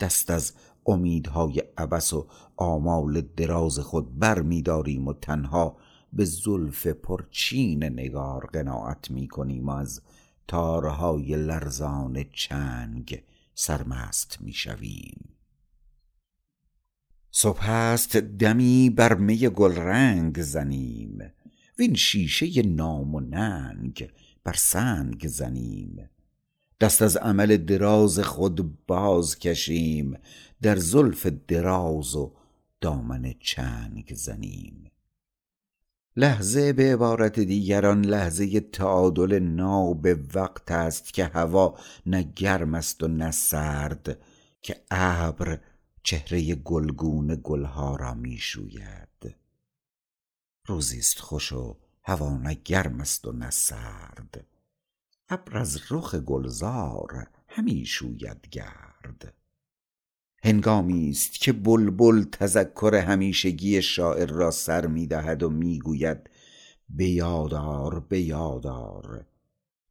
دست 0.00 0.30
از 0.30 0.52
امیدهای 0.86 1.62
عبس 1.78 2.12
و 2.12 2.26
آمال 2.56 3.20
دراز 3.20 3.78
خود 3.78 4.18
بر 4.18 4.42
می 4.42 4.62
داریم 4.62 5.08
و 5.08 5.12
تنها 5.12 5.76
به 6.12 6.24
زلف 6.24 6.86
پرچین 6.86 7.84
نگار 7.84 8.46
قناعت 8.46 9.10
می 9.10 9.28
کنیم 9.28 9.68
از 9.68 10.00
تارهای 10.48 11.36
لرزان 11.36 12.24
چنگ 12.32 13.22
سرمست 13.54 14.38
می 14.40 14.52
شویم 14.52 15.32
صبح 17.34 17.70
است 17.70 18.16
دمی 18.16 18.90
بر 18.90 19.14
می 19.14 19.38
گلرنگ 19.38 20.42
زنیم. 20.42 21.18
وین 21.78 21.94
شیشه 21.94 22.62
نام 22.62 23.14
و 23.14 23.20
ننگ 23.20 24.10
بر 24.44 24.52
سنگ 24.52 25.26
زنیم. 25.28 26.10
دست 26.80 27.02
از 27.02 27.16
عمل 27.16 27.56
دراز 27.56 28.18
خود 28.18 28.86
باز 28.86 29.38
کشیم. 29.38 30.18
در 30.62 30.76
زلف 30.76 31.26
دراز 31.26 32.16
و 32.16 32.32
دامن 32.80 33.34
چنگ 33.40 34.12
زنیم. 34.14 34.91
لحظه 36.16 36.72
به 36.72 36.92
عبارت 36.92 37.40
دیگر 37.40 37.86
آن 37.86 38.04
لحظه 38.04 38.60
تعادل 38.60 39.38
ناب 39.38 40.06
وقت 40.34 40.70
است 40.70 41.14
که 41.14 41.24
هوا 41.24 41.78
نه 42.06 42.22
گرم 42.22 42.74
است 42.74 43.02
و 43.02 43.08
نه 43.08 43.30
سرد 43.30 44.18
که 44.62 44.84
ابر 44.90 45.60
چهره 46.02 46.54
گلگون 46.54 47.40
گلها 47.42 47.96
را 47.96 48.14
می 48.14 48.36
شوید. 48.36 49.36
روزی 50.66 50.98
است 50.98 51.18
خوش 51.18 51.52
و 51.52 51.76
هوا 52.02 52.36
نه 52.36 52.54
گرم 52.54 53.00
است 53.00 53.26
و 53.26 53.32
نه 53.32 53.50
سرد. 53.50 54.46
ابر 55.28 55.58
از 55.58 55.80
رخ 55.90 56.14
گلزار 56.14 57.28
همی 57.48 57.86
شوید 57.86 58.48
گرد. 58.50 59.34
هنگامی 60.44 61.10
است 61.10 61.32
که 61.32 61.52
بلبل 61.52 62.24
تذکر 62.24 62.94
همیشگی 62.94 63.82
شاعر 63.82 64.26
را 64.26 64.50
سر 64.50 64.86
می 64.86 65.06
دهد 65.06 65.42
و 65.42 65.50
می 65.50 65.78
گوید 65.78 66.30
به 66.88 67.08
یاد 67.08 67.54
آر 67.54 68.00
به 68.00 68.20
یاد 68.20 68.66
آر 68.66 69.24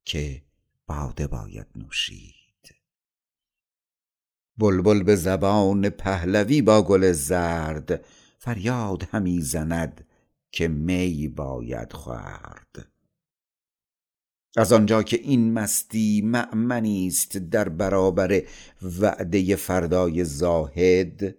که 0.06 0.42
باده 0.88 1.28
باید 1.28 1.68
نوشید. 1.76 2.36
بلبل 4.58 5.04
به 5.04 5.16
زبان 5.16 5.90
پهلوی 5.90 6.62
با 6.62 6.82
گل 6.82 7.12
زرد 7.12 8.06
فریاد 8.38 9.04
همی 9.12 9.42
زند 9.42 10.08
که 10.52 10.68
می 10.68 11.28
باید 11.28 11.94
خورد. 11.94 12.91
از 14.58 14.74
آنجا 14.74 15.04
که 15.04 15.18
این 15.18 15.54
مستی 15.54 16.22
مأمنی 16.22 17.08
است 17.08 17.38
در 17.38 17.70
برابر 17.70 18.42
وعده 19.00 19.56
فردای 19.56 20.24
زاهد 20.24 21.36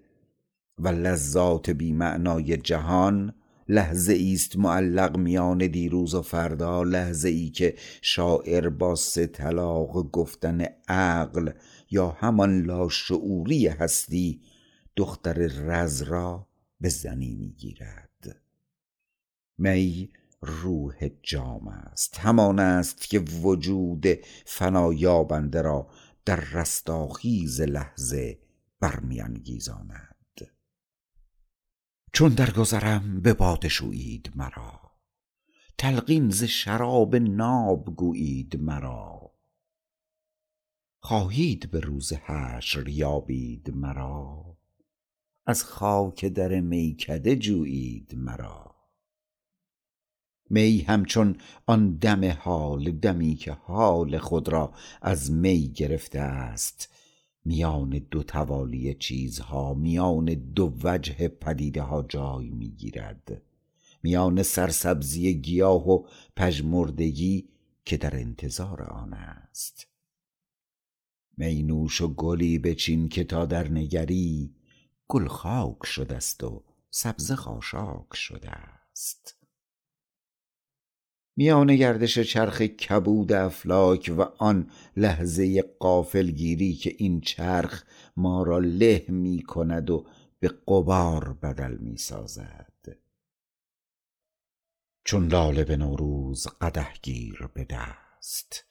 و 0.79 0.89
لذات 0.89 1.71
بی 1.71 1.93
معنای 1.93 2.57
جهان 2.57 3.35
لحظه 3.69 4.33
است 4.35 4.57
معلق 4.57 5.17
میان 5.17 5.59
دیروز 5.59 6.15
و 6.15 6.23
فردا 6.23 6.83
لحظه 6.83 7.29
ای 7.29 7.51
که 7.51 7.75
شاعر 8.03 8.69
با 8.69 8.95
طلاق 9.33 10.11
گفتن 10.11 10.65
عقل 10.89 11.51
یا 11.91 12.09
همان 12.09 12.63
لاشعوری 12.63 13.67
هستی 13.67 14.41
دختر 14.97 15.33
رز 15.47 16.03
را 16.03 16.47
به 16.81 16.89
زنی 16.89 17.35
می‌گیرد. 17.35 18.43
می 19.59 20.11
روح 20.43 21.09
جام 21.23 21.69
است. 21.69 22.19
همان 22.19 22.59
است 22.59 23.01
که 23.01 23.19
وجود 23.19 24.07
فنایابنده 24.47 25.63
را 25.63 25.91
در 26.25 26.41
رستاخیز 26.41 27.61
لحظه 27.61 28.39
برمیانگیزاند. 28.81 30.13
چون 32.15 32.29
درگذرم 32.29 33.21
به 33.21 33.35
باده 33.35 33.69
شویید 33.69 34.33
مرا 34.35 34.81
تلقین 35.79 36.31
ز 36.31 36.45
شراب 36.45 37.17
ناب 37.17 37.97
گویید 37.97 38.61
مرا. 38.61 39.33
خواهید 40.99 41.71
به 41.71 41.81
روز 41.81 42.13
حشر 42.13 42.89
یابید 42.89 43.71
مرا 43.75 44.59
از 45.47 45.65
خاک 45.65 46.25
در 46.25 46.61
میکده 46.61 47.37
جویید 47.37 48.15
مرا. 48.17 48.72
می 50.53 50.79
همچون 50.81 51.37
آن 51.67 51.97
دم 51.97 52.31
حال 52.31 52.91
دمی 52.91 53.35
که 53.35 53.53
حال 53.53 54.19
خود 54.19 54.49
را 54.49 54.73
از 55.03 55.31
می 55.31 55.69
گرفته 55.69 56.21
است. 56.21 56.89
میان 57.45 57.89
دو 57.91 58.23
توالی 58.23 58.95
چیزها 58.95 59.75
میان 59.75 60.25
دو 60.25 60.75
وجه 60.83 61.29
پدیده 61.29 61.83
ها 61.83 62.03
جای 62.03 62.51
می‌گیرد 62.51 63.43
میان 64.03 64.43
سرسبزی 64.43 65.35
گیاه 65.35 65.91
و 65.91 66.07
پژمردگی 66.37 67.49
که 67.85 67.97
در 67.97 68.17
انتظار 68.17 68.83
آن 68.83 69.13
است. 69.13 69.87
می 71.37 71.63
نوش 71.63 72.01
و 72.01 72.09
گلی 72.09 72.59
بچین 72.59 73.09
که 73.09 73.25
تا 73.25 73.47
در 73.47 73.69
نگری 73.69 74.55
گل 75.09 75.29
خاک 75.29 75.87
شده 75.87 76.17
است 76.17 76.45
و 76.45 76.63
سبزه 76.91 77.37
خاشاک 77.37 78.15
شده 78.15 78.51
است. 78.51 79.42
میان 81.37 81.77
گردش 81.77 82.19
چرخ 82.19 82.63
کبود 82.63 83.33
افلاک 83.33 84.13
و 84.19 84.23
آن 84.39 84.71
لحظه 84.97 85.63
غافلگیری 85.81 86.75
که 86.75 86.95
این 86.99 87.21
چرخ 87.21 87.85
ما 88.17 88.43
را 88.43 88.59
له 88.59 89.05
می 89.09 89.43
کند 89.43 89.91
و 89.91 90.07
به 90.41 90.49
غبار 90.67 91.33
بدل 91.33 91.77
می 91.79 91.97
سازد 91.97 92.97
چون 95.05 95.29
لاله 95.29 95.65
به 95.65 95.77
نوروز 95.77 96.47
قدح 96.61 96.95
گیر 97.03 97.49
به 97.55 97.65
دست 97.65 98.65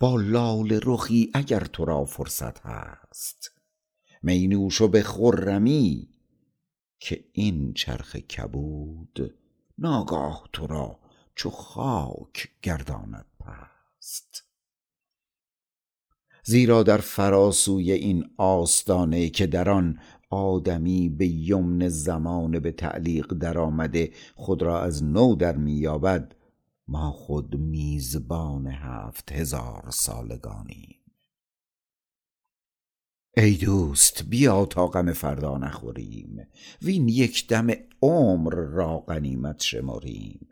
با 0.00 0.16
لاله 0.16 0.80
رخی 0.84 1.30
اگر 1.34 1.60
تو 1.60 1.84
را 1.84 2.04
فرصت 2.04 2.60
هست 2.60 3.50
می 4.22 4.46
نوش 4.46 4.80
و 4.80 4.88
به 4.88 5.02
خرمی 5.02 6.08
که 7.00 7.24
این 7.32 7.72
چرخ 7.72 8.16
کبود 8.16 9.34
ناگاه 9.78 10.48
تو 10.52 10.66
را 10.66 11.05
چو 11.36 11.50
خاک 11.50 12.48
گرداند 12.62 13.26
پست 13.40 14.44
زیرا 16.44 16.82
در 16.82 16.98
فراسوی 16.98 17.92
این 17.92 18.30
آستانه 18.36 19.28
که 19.28 19.46
در 19.46 19.70
آن 19.70 19.98
آدمی 20.30 21.08
به 21.08 21.26
یمن 21.26 21.88
زمان 21.88 22.58
به 22.58 22.72
تعلیق 22.72 23.26
درآمده 23.26 24.12
خود 24.34 24.62
را 24.62 24.82
از 24.82 25.04
نو 25.04 25.34
در 25.34 25.56
مییابد 25.56 26.34
ما 26.88 27.10
خود 27.10 27.56
میزبان 27.56 28.66
هفت 28.66 29.32
هزار 29.32 29.90
سالگانیم. 29.90 31.00
ای 33.36 33.54
دوست 33.54 34.22
بیا 34.22 34.64
تا 34.64 34.86
غم 34.86 35.12
فردا 35.12 35.58
نخوریم. 35.58 36.46
وین 36.82 37.08
یک 37.08 37.48
دم 37.48 37.66
عمر 38.02 38.54
را 38.54 38.98
غنیمت 38.98 39.62
شمریم. 39.62 40.48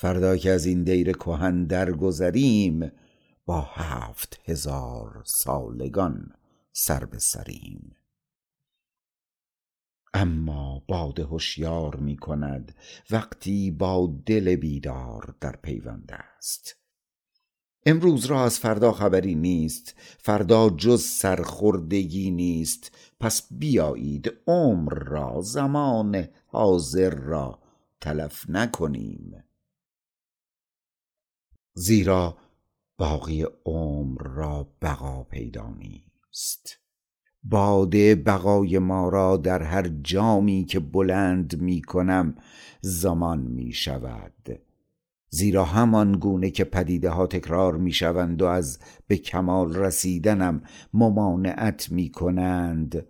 فردا 0.00 0.36
که 0.36 0.50
از 0.50 0.66
این 0.66 0.84
دیر 0.84 1.12
کهن 1.12 1.64
درگذریم 1.64 2.92
با 3.46 3.60
هفت 3.60 4.40
هزار 4.44 5.22
سالگان 5.24 6.32
سر 6.72 7.04
به 7.04 7.18
سریم. 7.18 7.96
اما 10.14 10.82
باد 10.88 11.20
هوشیار 11.20 11.96
می 11.96 12.16
کند 12.16 12.74
وقتی 13.10 13.70
با 13.70 14.14
دل 14.26 14.56
بیدار 14.56 15.34
در 15.40 15.56
پیوند 15.56 16.12
است. 16.36 16.76
امروز 17.86 18.26
را 18.26 18.44
از 18.44 18.58
فردا 18.58 18.92
خبری 18.92 19.34
نیست 19.34 19.94
فردا 20.18 20.70
جز 20.70 21.02
سرخوردگی 21.02 22.30
نیست. 22.30 22.92
پس 23.20 23.46
بیایید 23.50 24.32
عمر 24.46 24.94
را 24.94 25.40
زمان 25.40 26.28
حاضر 26.46 27.14
را 27.14 27.58
تلف 28.00 28.50
نکنیم. 28.50 29.49
زیرا 31.74 32.36
باقی 32.98 33.46
عمر 33.64 34.22
را 34.22 34.68
بقا 34.82 35.22
پیدا 35.22 35.70
نیست. 35.70 36.78
باده 37.42 38.14
بقای 38.14 38.78
ما 38.78 39.08
را 39.08 39.36
در 39.36 39.62
هر 39.62 39.88
جامی 39.88 40.64
که 40.64 40.80
بلند 40.80 41.60
می 41.60 41.82
کنم 41.82 42.34
زمان 42.80 43.40
می 43.40 43.72
شود. 43.72 44.60
زیرا 45.30 45.64
همان 45.64 46.12
گونه 46.12 46.50
که 46.50 46.64
پدیده 46.64 47.10
ها 47.10 47.26
تکرار 47.26 47.76
می 47.76 47.92
شوند 47.92 48.42
و 48.42 48.46
از 48.46 48.78
به 49.06 49.16
کمال 49.16 49.74
رسیدنم 49.74 50.62
ممانعت 50.94 51.92
می 51.92 52.10
کنند. 52.10 53.06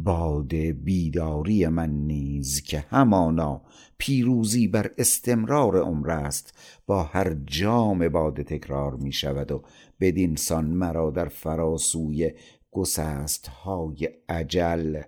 باد 0.00 0.54
بیداری 0.54 1.66
من 1.66 1.90
نیز 1.90 2.62
که 2.62 2.84
همانا 2.90 3.62
پیروزی 3.98 4.68
بر 4.68 4.90
استمرار 4.98 5.80
عمر 5.80 6.10
است 6.10 6.58
با 6.86 7.02
هر 7.02 7.34
جام 7.34 8.08
باد 8.08 8.42
تکرار 8.42 8.94
می 8.96 9.12
شود 9.12 9.52
و 9.52 9.62
بدین 10.00 10.36
سان 10.36 10.64
مرا 10.64 11.10
در 11.10 11.28
فراسوی 11.28 12.32
گسست 12.70 13.48
های 13.48 14.08
عجل 14.28 15.02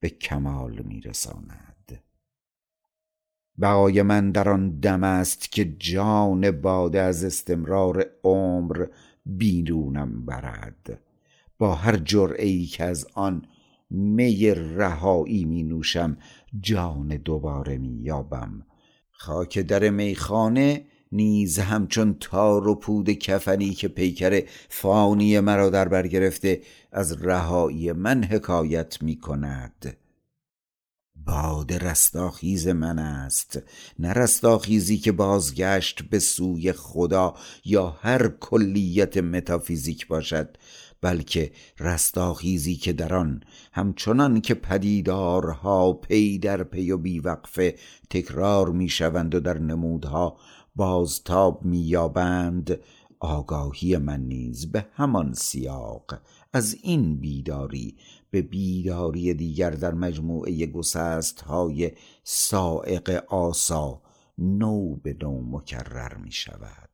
به 0.00 0.08
کمال 0.08 0.82
می 0.82 1.00
رساند. 1.00 2.02
بقای 3.60 4.02
من 4.02 4.30
در 4.30 4.48
آن 4.48 4.80
دم 4.80 5.04
است 5.04 5.52
که 5.52 5.64
جان 5.64 6.50
باده 6.50 7.00
از 7.00 7.24
استمرار 7.24 8.06
عمر 8.24 8.86
بیرونم 9.26 10.24
برد. 10.24 11.00
با 11.58 11.74
هر 11.74 11.96
جرعه 11.96 12.46
ای 12.46 12.64
که 12.64 12.84
از 12.84 13.06
آن 13.14 13.42
می 13.90 14.50
رهایی 14.54 15.44
می 15.44 15.62
نوشم 15.62 16.16
جان 16.60 17.08
دوباره 17.08 17.78
می 17.78 18.00
یابم. 18.02 18.66
خاک 19.10 19.58
در 19.58 19.90
میخانه 19.90 20.84
نیز 21.12 21.58
همچون 21.58 22.16
تار 22.20 22.68
و 22.68 22.74
پود 22.74 23.10
کفنی 23.10 23.70
که 23.70 23.88
پیکر 23.88 24.42
فانی 24.68 25.40
مرا 25.40 25.70
در 25.70 25.88
بر 25.88 26.06
گرفته 26.06 26.60
از 26.92 27.22
رهایی 27.22 27.92
من 27.92 28.24
حکایت 28.24 29.02
می 29.02 29.16
کند. 29.16 29.96
باد 31.26 31.72
رستاخیز 31.72 32.68
من 32.68 32.98
است 32.98 33.58
نه 33.98 34.12
رستاخیزی 34.12 34.98
که 34.98 35.12
بازگشت 35.12 36.02
به 36.02 36.18
سوی 36.18 36.72
خدا 36.72 37.34
یا 37.64 37.88
هر 37.88 38.28
کلیت 38.28 39.16
متافیزیک 39.16 40.06
باشد. 40.06 40.56
بلکه 41.00 41.52
رستاخیزی 41.80 42.76
که 42.76 42.92
در 42.92 43.14
آن 43.14 43.42
همچنان 43.72 44.40
که 44.40 44.54
پدیدارها 44.54 45.92
پی 45.92 46.38
در 46.38 46.62
پی 46.62 46.90
و 46.90 46.96
بیوقفه 46.96 47.74
تکرار 48.10 48.70
می‌شوند 48.70 49.34
و 49.34 49.40
در 49.40 49.58
نمودها 49.58 50.36
بازتاب 50.76 51.64
مییابند 51.64 52.78
آگاهی 53.20 53.96
من 53.96 54.20
نیز 54.20 54.72
به 54.72 54.86
همان 54.92 55.32
سیاق. 55.32 56.18
از 56.52 56.76
این 56.82 57.16
بیداری 57.16 57.96
به 58.30 58.42
بیداری 58.42 59.34
دیگر 59.34 59.70
در 59.70 59.94
مجموعه 59.94 60.66
گسست 60.66 61.40
های 61.40 61.92
صاعقه 62.24 63.24
آسا 63.28 64.02
نو 64.38 64.96
به 64.96 65.16
نو 65.22 65.42
مکرر 65.42 66.14
می 66.14 66.32
شود 66.32 66.87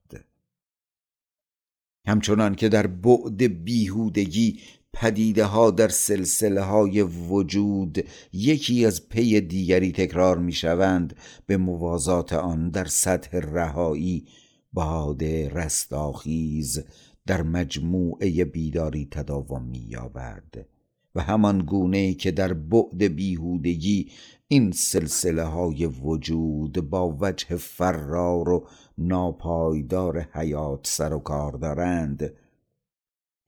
همچنان 2.06 2.54
که 2.54 2.68
در 2.68 2.86
بعد 2.86 3.64
بیهودگی 3.64 4.60
پدیده 4.92 5.44
ها 5.44 5.70
در 5.70 5.88
سلسله 5.88 6.60
های 6.60 7.02
وجود 7.02 8.04
یکی 8.32 8.86
از 8.86 9.08
پی 9.08 9.40
دیگری 9.40 9.92
تکرار 9.92 10.38
می 10.38 10.52
شوند 10.52 11.16
به 11.46 11.56
موازات 11.56 12.32
آن 12.32 12.70
در 12.70 12.84
سطح 12.84 13.38
رهایی 13.38 14.26
باد 14.72 15.24
رستاخیز 15.24 16.84
در 17.26 17.42
مجموعه 17.42 18.44
بیداری 18.44 19.08
تداوم 19.10 19.62
می 19.62 19.86
یابد 19.88 20.73
و 21.14 21.20
همان 21.20 21.58
گونه 21.58 22.14
که 22.14 22.30
در 22.30 22.52
بعد 22.52 23.02
بیهودگی 23.02 24.10
این 24.48 24.72
سلسله 24.72 25.42
های 25.42 25.86
وجود 25.86 26.90
با 26.90 27.16
وجه 27.20 27.56
فرار 27.56 28.48
و 28.48 28.68
ناپایدار 28.98 30.20
حیات 30.20 30.86
سر 30.86 31.12
و 31.12 31.18
کار 31.18 31.52
دارند 31.52 32.34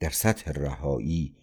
در 0.01 0.11
سطح 0.11 0.51
رهایی 0.51 1.35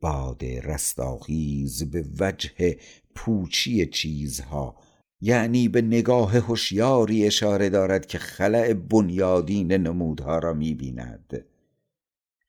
باد 0.00 0.44
رستاخیز 0.44 1.90
به 1.90 2.04
وجه 2.20 2.76
پوچی 3.14 3.86
چیزها 3.86 4.76
یعنی 5.20 5.68
به 5.68 5.82
نگاه 5.82 6.38
هوشیاری 6.38 7.26
اشاره 7.26 7.68
دارد 7.68 8.06
که 8.06 8.18
خلع 8.18 8.72
بنیادین 8.72 9.72
نمودها 9.72 10.38
را 10.38 10.54
می‌بیند. 10.54 11.44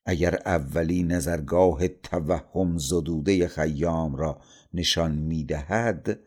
اگر 0.06 0.34
اولی 0.46 1.02
نظرگاه 1.02 1.88
توهم 1.88 2.78
زدوده 2.78 3.48
خیام 3.48 4.16
را 4.16 4.40
نشان 4.74 5.14
می‌دهد 5.14 6.20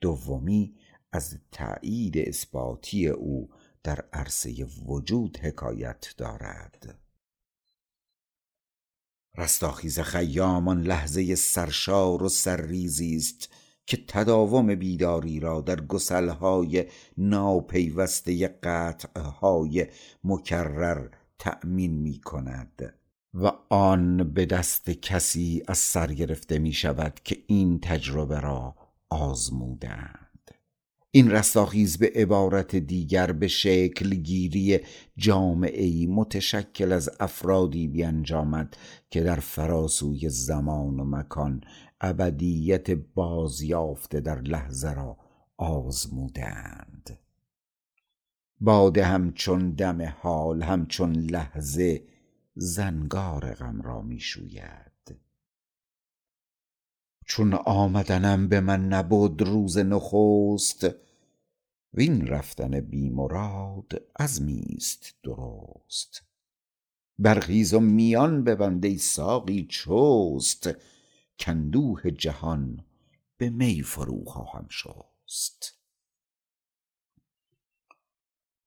دومی 0.00 0.74
از 1.12 1.38
تایید 1.52 2.18
اثباتی 2.18 3.08
او 3.08 3.50
در 3.82 4.04
عرصه 4.12 4.66
وجود 4.86 5.38
حکایت 5.38 6.14
دارد. 6.16 6.98
رستاخیز 9.36 10.00
خیام 10.00 10.68
آن 10.68 10.82
لحظه 10.82 11.34
سرشار 11.34 12.22
و 12.22 12.28
سرریزی 12.28 13.16
است 13.16 13.48
که 13.86 14.04
تداوم 14.08 14.74
بیداری 14.74 15.40
را 15.40 15.60
در 15.60 15.80
گسلهای 15.80 16.86
ناپیوسته 17.18 18.48
قطعهای 18.48 19.86
مکرر 20.24 21.08
تأمین 21.38 21.92
می 21.92 22.20
کند 22.20 22.99
و 23.34 23.52
آن 23.68 24.32
به 24.32 24.46
دست 24.46 24.90
کسی 24.90 25.62
از 25.68 25.78
سر 25.78 26.12
گرفته 26.12 26.58
می 26.58 26.72
شود 26.72 27.20
که 27.24 27.38
این 27.46 27.80
تجربه 27.80 28.40
را 28.40 28.74
آزمودند. 29.10 30.50
این 31.10 31.30
رستاخیز 31.30 31.98
به 31.98 32.12
عبارت 32.14 32.76
دیگر 32.76 33.32
به 33.32 33.48
شکل 33.48 34.14
گیری 34.14 34.78
جامعه 35.16 36.06
متشکل 36.06 36.92
از 36.92 37.10
افرادی 37.20 37.88
بیانجامد 37.88 38.76
که 39.10 39.22
در 39.22 39.36
فراسوی 39.36 40.28
زمان 40.28 41.00
و 41.00 41.04
مکان 41.04 41.60
ابدیت 42.00 42.90
بازیافته 42.90 44.20
در 44.20 44.40
لحظه 44.40 44.92
را 44.92 45.16
آزمودند. 45.56 47.18
باده 48.60 49.04
همچون 49.04 49.70
دم 49.70 50.14
حال 50.22 50.62
همچون 50.62 51.12
لحظه 51.12 52.02
زنگار 52.62 53.54
غم 53.54 53.82
را 53.82 54.02
می‌شوید 54.02 55.20
چون 57.26 57.54
آمدنم 57.54 58.48
به 58.48 58.60
من 58.60 58.88
نبود 58.88 59.42
روز 59.42 59.78
نخست 59.78 60.86
وین 61.94 62.26
رفتن 62.26 62.80
بی 62.80 63.10
مراد 63.10 64.02
عزمیست 64.18 65.14
درست. 65.22 66.22
برخیز 67.18 67.74
و 67.74 67.80
میان 67.80 68.44
ببند 68.44 68.84
ای 68.84 68.98
ساقی 68.98 69.66
چست 69.70 70.70
کاندوه 71.44 72.10
جهان 72.10 72.84
به 73.36 73.50
می 73.50 73.82
فرو 73.82 74.24
خواهم 74.24 74.66
شست. 74.70 75.79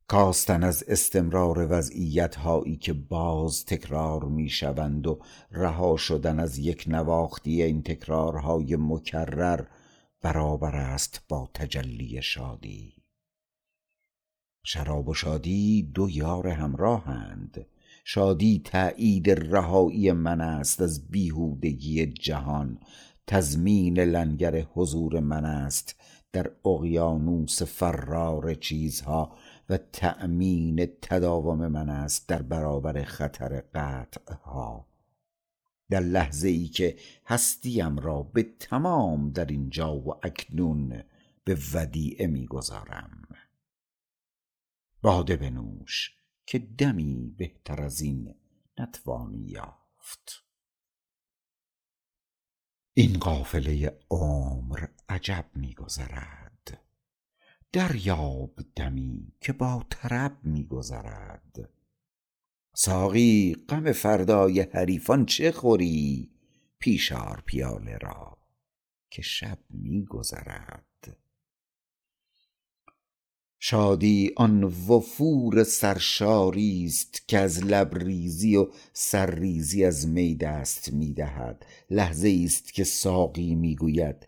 کاستن 0.08 0.64
از 0.64 0.84
استمرار 0.88 1.68
وضعیت 1.70 2.36
هایی 2.36 2.76
که 2.76 2.94
باز 2.94 3.66
تکرار 3.66 4.24
می 4.24 4.50
شوند 4.50 5.08
و 5.08 5.20
رها 5.52 5.98
شدن 5.98 6.40
از 6.40 6.58
یک 6.58 6.86
نواختی 6.88 7.64
این 7.64 7.84
تکرارهای 7.84 8.76
مکرر 8.80 9.66
برابر 10.22 10.76
است 10.76 11.22
با 11.30 11.50
تجلی 11.54 12.22
شادی. 12.22 12.94
شراب 14.66 15.10
و 15.10 15.14
شادی 15.14 15.84
دو 15.84 16.10
یار 16.10 16.48
همراهند 16.48 17.66
شادی 18.06 18.62
تأیید 18.66 19.30
رهایی 19.30 20.12
من 20.12 20.42
است 20.42 20.82
از 20.82 21.08
بیهودگی 21.08 22.06
جهان. 22.06 22.80
تضمین 23.28 24.00
لنگر 24.00 24.62
حضور 24.62 25.20
من 25.20 25.46
است. 25.46 25.96
در 26.34 26.52
اقیانوس 26.66 27.64
فرار 27.64 28.54
چیزها 28.54 29.36
و 29.70 29.78
تأمین 29.78 30.86
تداوم 30.86 31.68
من 31.68 31.90
است 31.90 32.30
در 32.30 32.42
برابر 32.42 33.04
خطر 33.04 33.64
قطع 33.74 34.34
ها 34.34 34.88
در 35.90 36.00
لحظه 36.00 36.48
ای 36.48 36.68
که 36.68 36.98
هستیم 37.26 37.98
را 38.00 38.24
به 38.24 38.44
تمام 38.60 39.30
در 39.30 39.46
اینجا 39.46 39.96
و 39.96 40.26
اکنون 40.26 41.04
به 41.44 41.58
ودیعه 41.74 42.28
می‌گذارم. 42.28 43.28
باده 45.02 45.36
بنوش 45.36 46.16
که 46.46 46.60
دمی 46.60 47.36
بهتر 47.38 47.82
از 47.82 48.02
این 48.02 48.36
نتوانی 48.78 49.38
یافت. 49.38 50.44
این 52.94 53.20
قافله 53.20 54.00
عمر 54.10 54.88
عجب 55.10 55.46
میگذرد. 55.56 56.43
دریاب 57.74 58.60
دمی 58.76 59.34
که 59.42 59.54
با 59.54 59.86
طرب 59.90 60.38
میگذرد. 60.44 61.70
ساقی 62.76 63.56
غم 63.70 63.92
فردای 63.92 64.62
حریفان 64.62 65.26
چه 65.26 65.52
خوری؟ 65.52 66.32
پیشار 66.80 67.44
پیاله 67.46 67.98
را 67.98 68.38
که 69.10 69.22
شب 69.22 69.58
میگذرد. 69.70 71.18
شادی 73.60 74.32
آن 74.38 74.64
وفور 74.64 75.64
سرشاری 75.64 76.86
است 76.86 77.28
که 77.28 77.38
از 77.38 77.64
لبریزی 77.64 78.56
و 78.56 78.68
سرریزی 78.94 79.86
از 79.86 80.08
می 80.08 80.36
دست 80.36 80.94
می‌دهد. 80.94 81.66
لحظه 81.90 82.42
است 82.46 82.74
که 82.74 82.84
ساقی 82.84 83.56
می‌گوید 83.56 84.28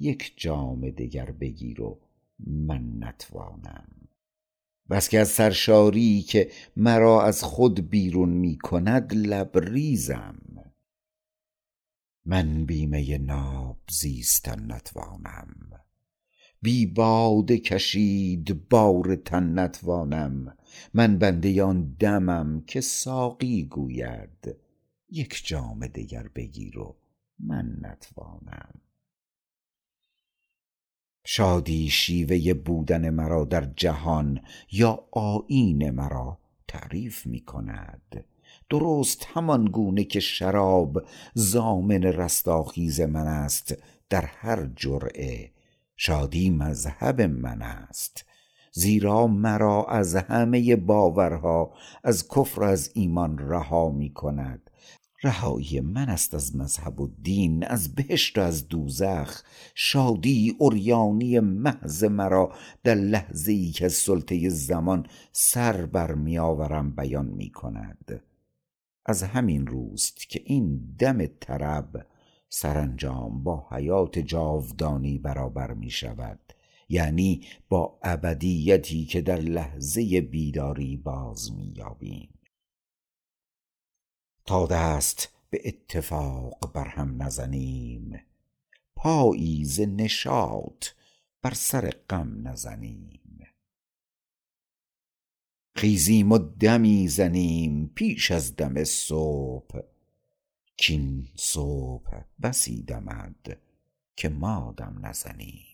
یک 0.00 0.34
جام 0.36 0.90
دگر 0.90 1.30
بگیر 1.30 1.80
و 1.80 2.03
من 2.38 3.04
نتوانم. 3.04 3.88
بس 4.90 5.08
که 5.08 5.18
از 5.20 5.28
سرشاری 5.28 6.22
که 6.22 6.50
مرا 6.76 7.22
از 7.22 7.42
خود 7.42 7.90
بیرون 7.90 8.28
می 8.28 8.58
کند 8.58 9.14
لبریزم. 9.14 10.38
من 12.26 12.66
بی 12.66 12.86
می 12.86 13.18
ناب 13.18 13.78
زیستن 13.90 14.72
نتوانم. 14.72 15.70
بی 16.62 16.86
باده 16.86 17.58
کشید 17.58 18.68
بار 18.68 19.16
تن 19.16 19.58
نتوانم. 19.58 20.56
من 20.94 21.18
بنده 21.18 21.62
آن 21.62 21.96
دمم 21.98 22.60
که 22.66 22.80
ساقی 22.80 23.64
گوید. 23.64 24.56
یک 25.10 25.46
جام 25.46 25.86
دگر 25.86 26.28
بگیر 26.34 26.78
و 26.78 26.96
من 27.38 27.76
نتوانم. 27.80 28.83
شادی 31.24 31.90
شیوه 31.90 32.54
بودن 32.54 33.10
مرا 33.10 33.44
در 33.44 33.68
جهان 33.76 34.40
یا 34.72 35.04
آیین 35.10 35.90
مرا 35.90 36.38
تعریف 36.68 37.26
می 37.26 37.40
کند. 37.40 38.24
درست 38.70 39.26
همان 39.34 39.64
گونه 39.64 40.04
که 40.04 40.20
شراب 40.20 41.02
زامن 41.34 42.02
رستاخیز 42.02 43.00
من 43.00 43.26
است 43.26 43.74
در 44.10 44.24
هر 44.24 44.68
جرعه. 44.76 45.50
شادی 45.96 46.50
مذهب 46.50 47.22
من 47.22 47.62
است. 47.62 48.24
زیرا 48.72 49.26
مرا 49.26 49.84
از 49.84 50.16
همه 50.16 50.76
باورها 50.76 51.72
از 52.04 52.28
کفر 52.28 52.64
از 52.64 52.90
ایمان 52.94 53.38
رها 53.38 53.90
می 53.90 54.10
کند. 54.10 54.70
رهایی 55.24 55.80
من 55.80 56.08
است 56.08 56.34
از 56.34 56.56
مذهب 56.56 57.00
و 57.00 57.08
دین 57.22 57.66
از 57.66 57.94
بهشت 57.94 58.38
و 58.38 58.40
از 58.40 58.68
دوزخ. 58.68 59.42
شادی 59.74 60.56
اوریانی 60.58 61.40
محض 61.40 62.04
مرا 62.04 62.52
در 62.84 62.94
لحظه 62.94 63.52
ای 63.52 63.70
که 63.70 63.88
سلطه 63.88 64.48
زمان 64.48 65.06
سر 65.32 65.86
بر 65.86 66.14
می 66.14 66.38
آورم 66.38 66.90
بیان 66.96 67.26
می 67.26 67.50
کند 67.50 68.22
از 69.06 69.22
همین 69.22 69.66
روست 69.66 70.28
که 70.28 70.42
این 70.44 70.94
دم 70.98 71.26
طرب 71.26 72.06
سرانجام 72.48 73.42
با 73.42 73.66
حیات 73.70 74.18
جاودانی 74.18 75.18
برابر 75.18 75.74
می 75.74 75.90
شود 75.90 76.40
یعنی 76.88 77.40
با 77.68 77.98
ابدیتی 78.02 79.04
که 79.04 79.20
در 79.20 79.40
لحظه 79.40 80.20
بیداری 80.20 80.96
باز 80.96 81.52
می 81.52 81.72
یابیم 81.76 82.33
تا 84.44 84.66
دست 84.66 85.28
به 85.50 85.60
اتفاق 85.64 86.72
بر 86.72 86.88
هم 86.88 87.22
نزنیم. 87.22 88.20
پایی 88.96 89.64
ز 89.64 89.80
نشاط 89.80 90.86
بر 91.42 91.54
سر 91.54 91.90
غم 92.10 92.48
نزنیم. 92.48 93.46
خیزیم 95.76 96.32
و 96.32 96.38
دمی 96.38 97.08
زنیم 97.08 97.90
پیش 97.94 98.30
از 98.30 98.56
دم 98.56 98.84
صبح. 98.84 99.80
کین 100.76 101.28
صبح 101.36 102.20
بسی 102.42 102.82
دمد 102.82 103.58
که 104.16 104.28
ما 104.28 104.74
دم 104.76 105.00
نزنیم. 105.02 105.73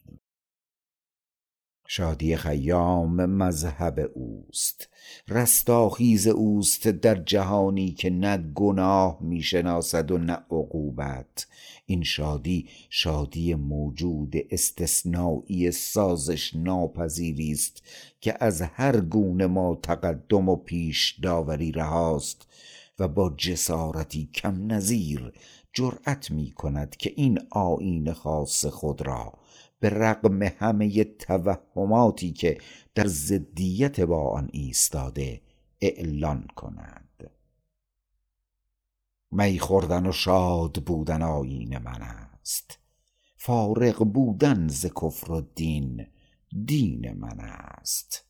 شادی 1.93 2.37
خیام 2.37 3.27
مذهب 3.27 4.11
اوست. 4.15 4.89
رستاخیز 5.29 6.27
اوست 6.27 6.89
در 6.89 7.15
جهانی 7.15 7.91
که 7.91 8.11
نه 8.11 8.37
گناه 8.37 9.19
می‌شناسد 9.21 10.11
و 10.11 10.19
نه 10.19 10.33
عقوبت. 10.33 11.47
این 11.87 12.03
شادی 12.03 12.69
شادی 12.91 13.55
موجود 13.55 14.35
استثنایی 14.51 15.71
سازش 15.71 16.55
ناپذیری 16.55 17.53
است 17.53 17.83
که 18.21 18.45
از 18.45 18.63
هر 18.63 19.01
گونه 19.01 19.47
ما 19.47 19.79
تقدم 19.83 20.49
و 20.49 20.57
پیش 20.57 21.19
داوری 21.23 21.73
رهاست 21.73 22.47
و 22.99 23.09
با 23.09 23.35
جسارتی 23.39 24.31
کم 24.35 24.73
نظیر 24.73 25.33
جرأت 25.73 26.31
می 26.31 26.51
کند 26.51 26.97
که 26.97 27.13
این 27.17 27.39
آیین 27.51 28.13
خاص 28.13 28.67
خود 28.67 29.03
را 29.07 29.40
به 29.81 29.91
رغم 29.91 30.43
همه 30.43 31.05
توهماتی 31.05 32.33
که 32.33 32.59
در 32.95 33.07
ضدیت 33.07 34.01
با 34.01 34.31
آن 34.31 34.49
ایستاده 34.53 35.43
اعلان 35.81 36.47
کند. 36.57 37.31
می 39.33 39.59
خوردن 39.59 40.07
و 40.07 40.13
شاد 40.13 40.85
بودن 40.85 41.23
آیین 41.23 41.79
من 41.79 42.03
است. 42.03 42.79
فارغ 43.37 44.05
بودن 44.13 44.69
ز 44.69 44.87
کفر 44.87 45.33
و 45.33 45.41
دین 45.41 46.07
دین 46.65 47.13
من 47.13 47.41
است. 47.41 48.25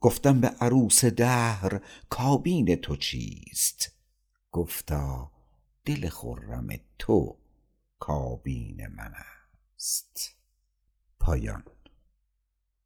گفتم 0.00 0.40
به 0.40 0.48
عروس 0.48 1.04
دهر 1.04 1.80
کابین 2.10 2.76
تو 2.76 2.96
چیست؟ 2.96 3.92
گفتا 4.52 5.30
دل 5.84 6.08
خرم 6.08 6.68
تو 6.98 7.38
کابین 7.98 8.86
من 8.86 9.12
است. 9.76 10.41
پایان 11.21 11.63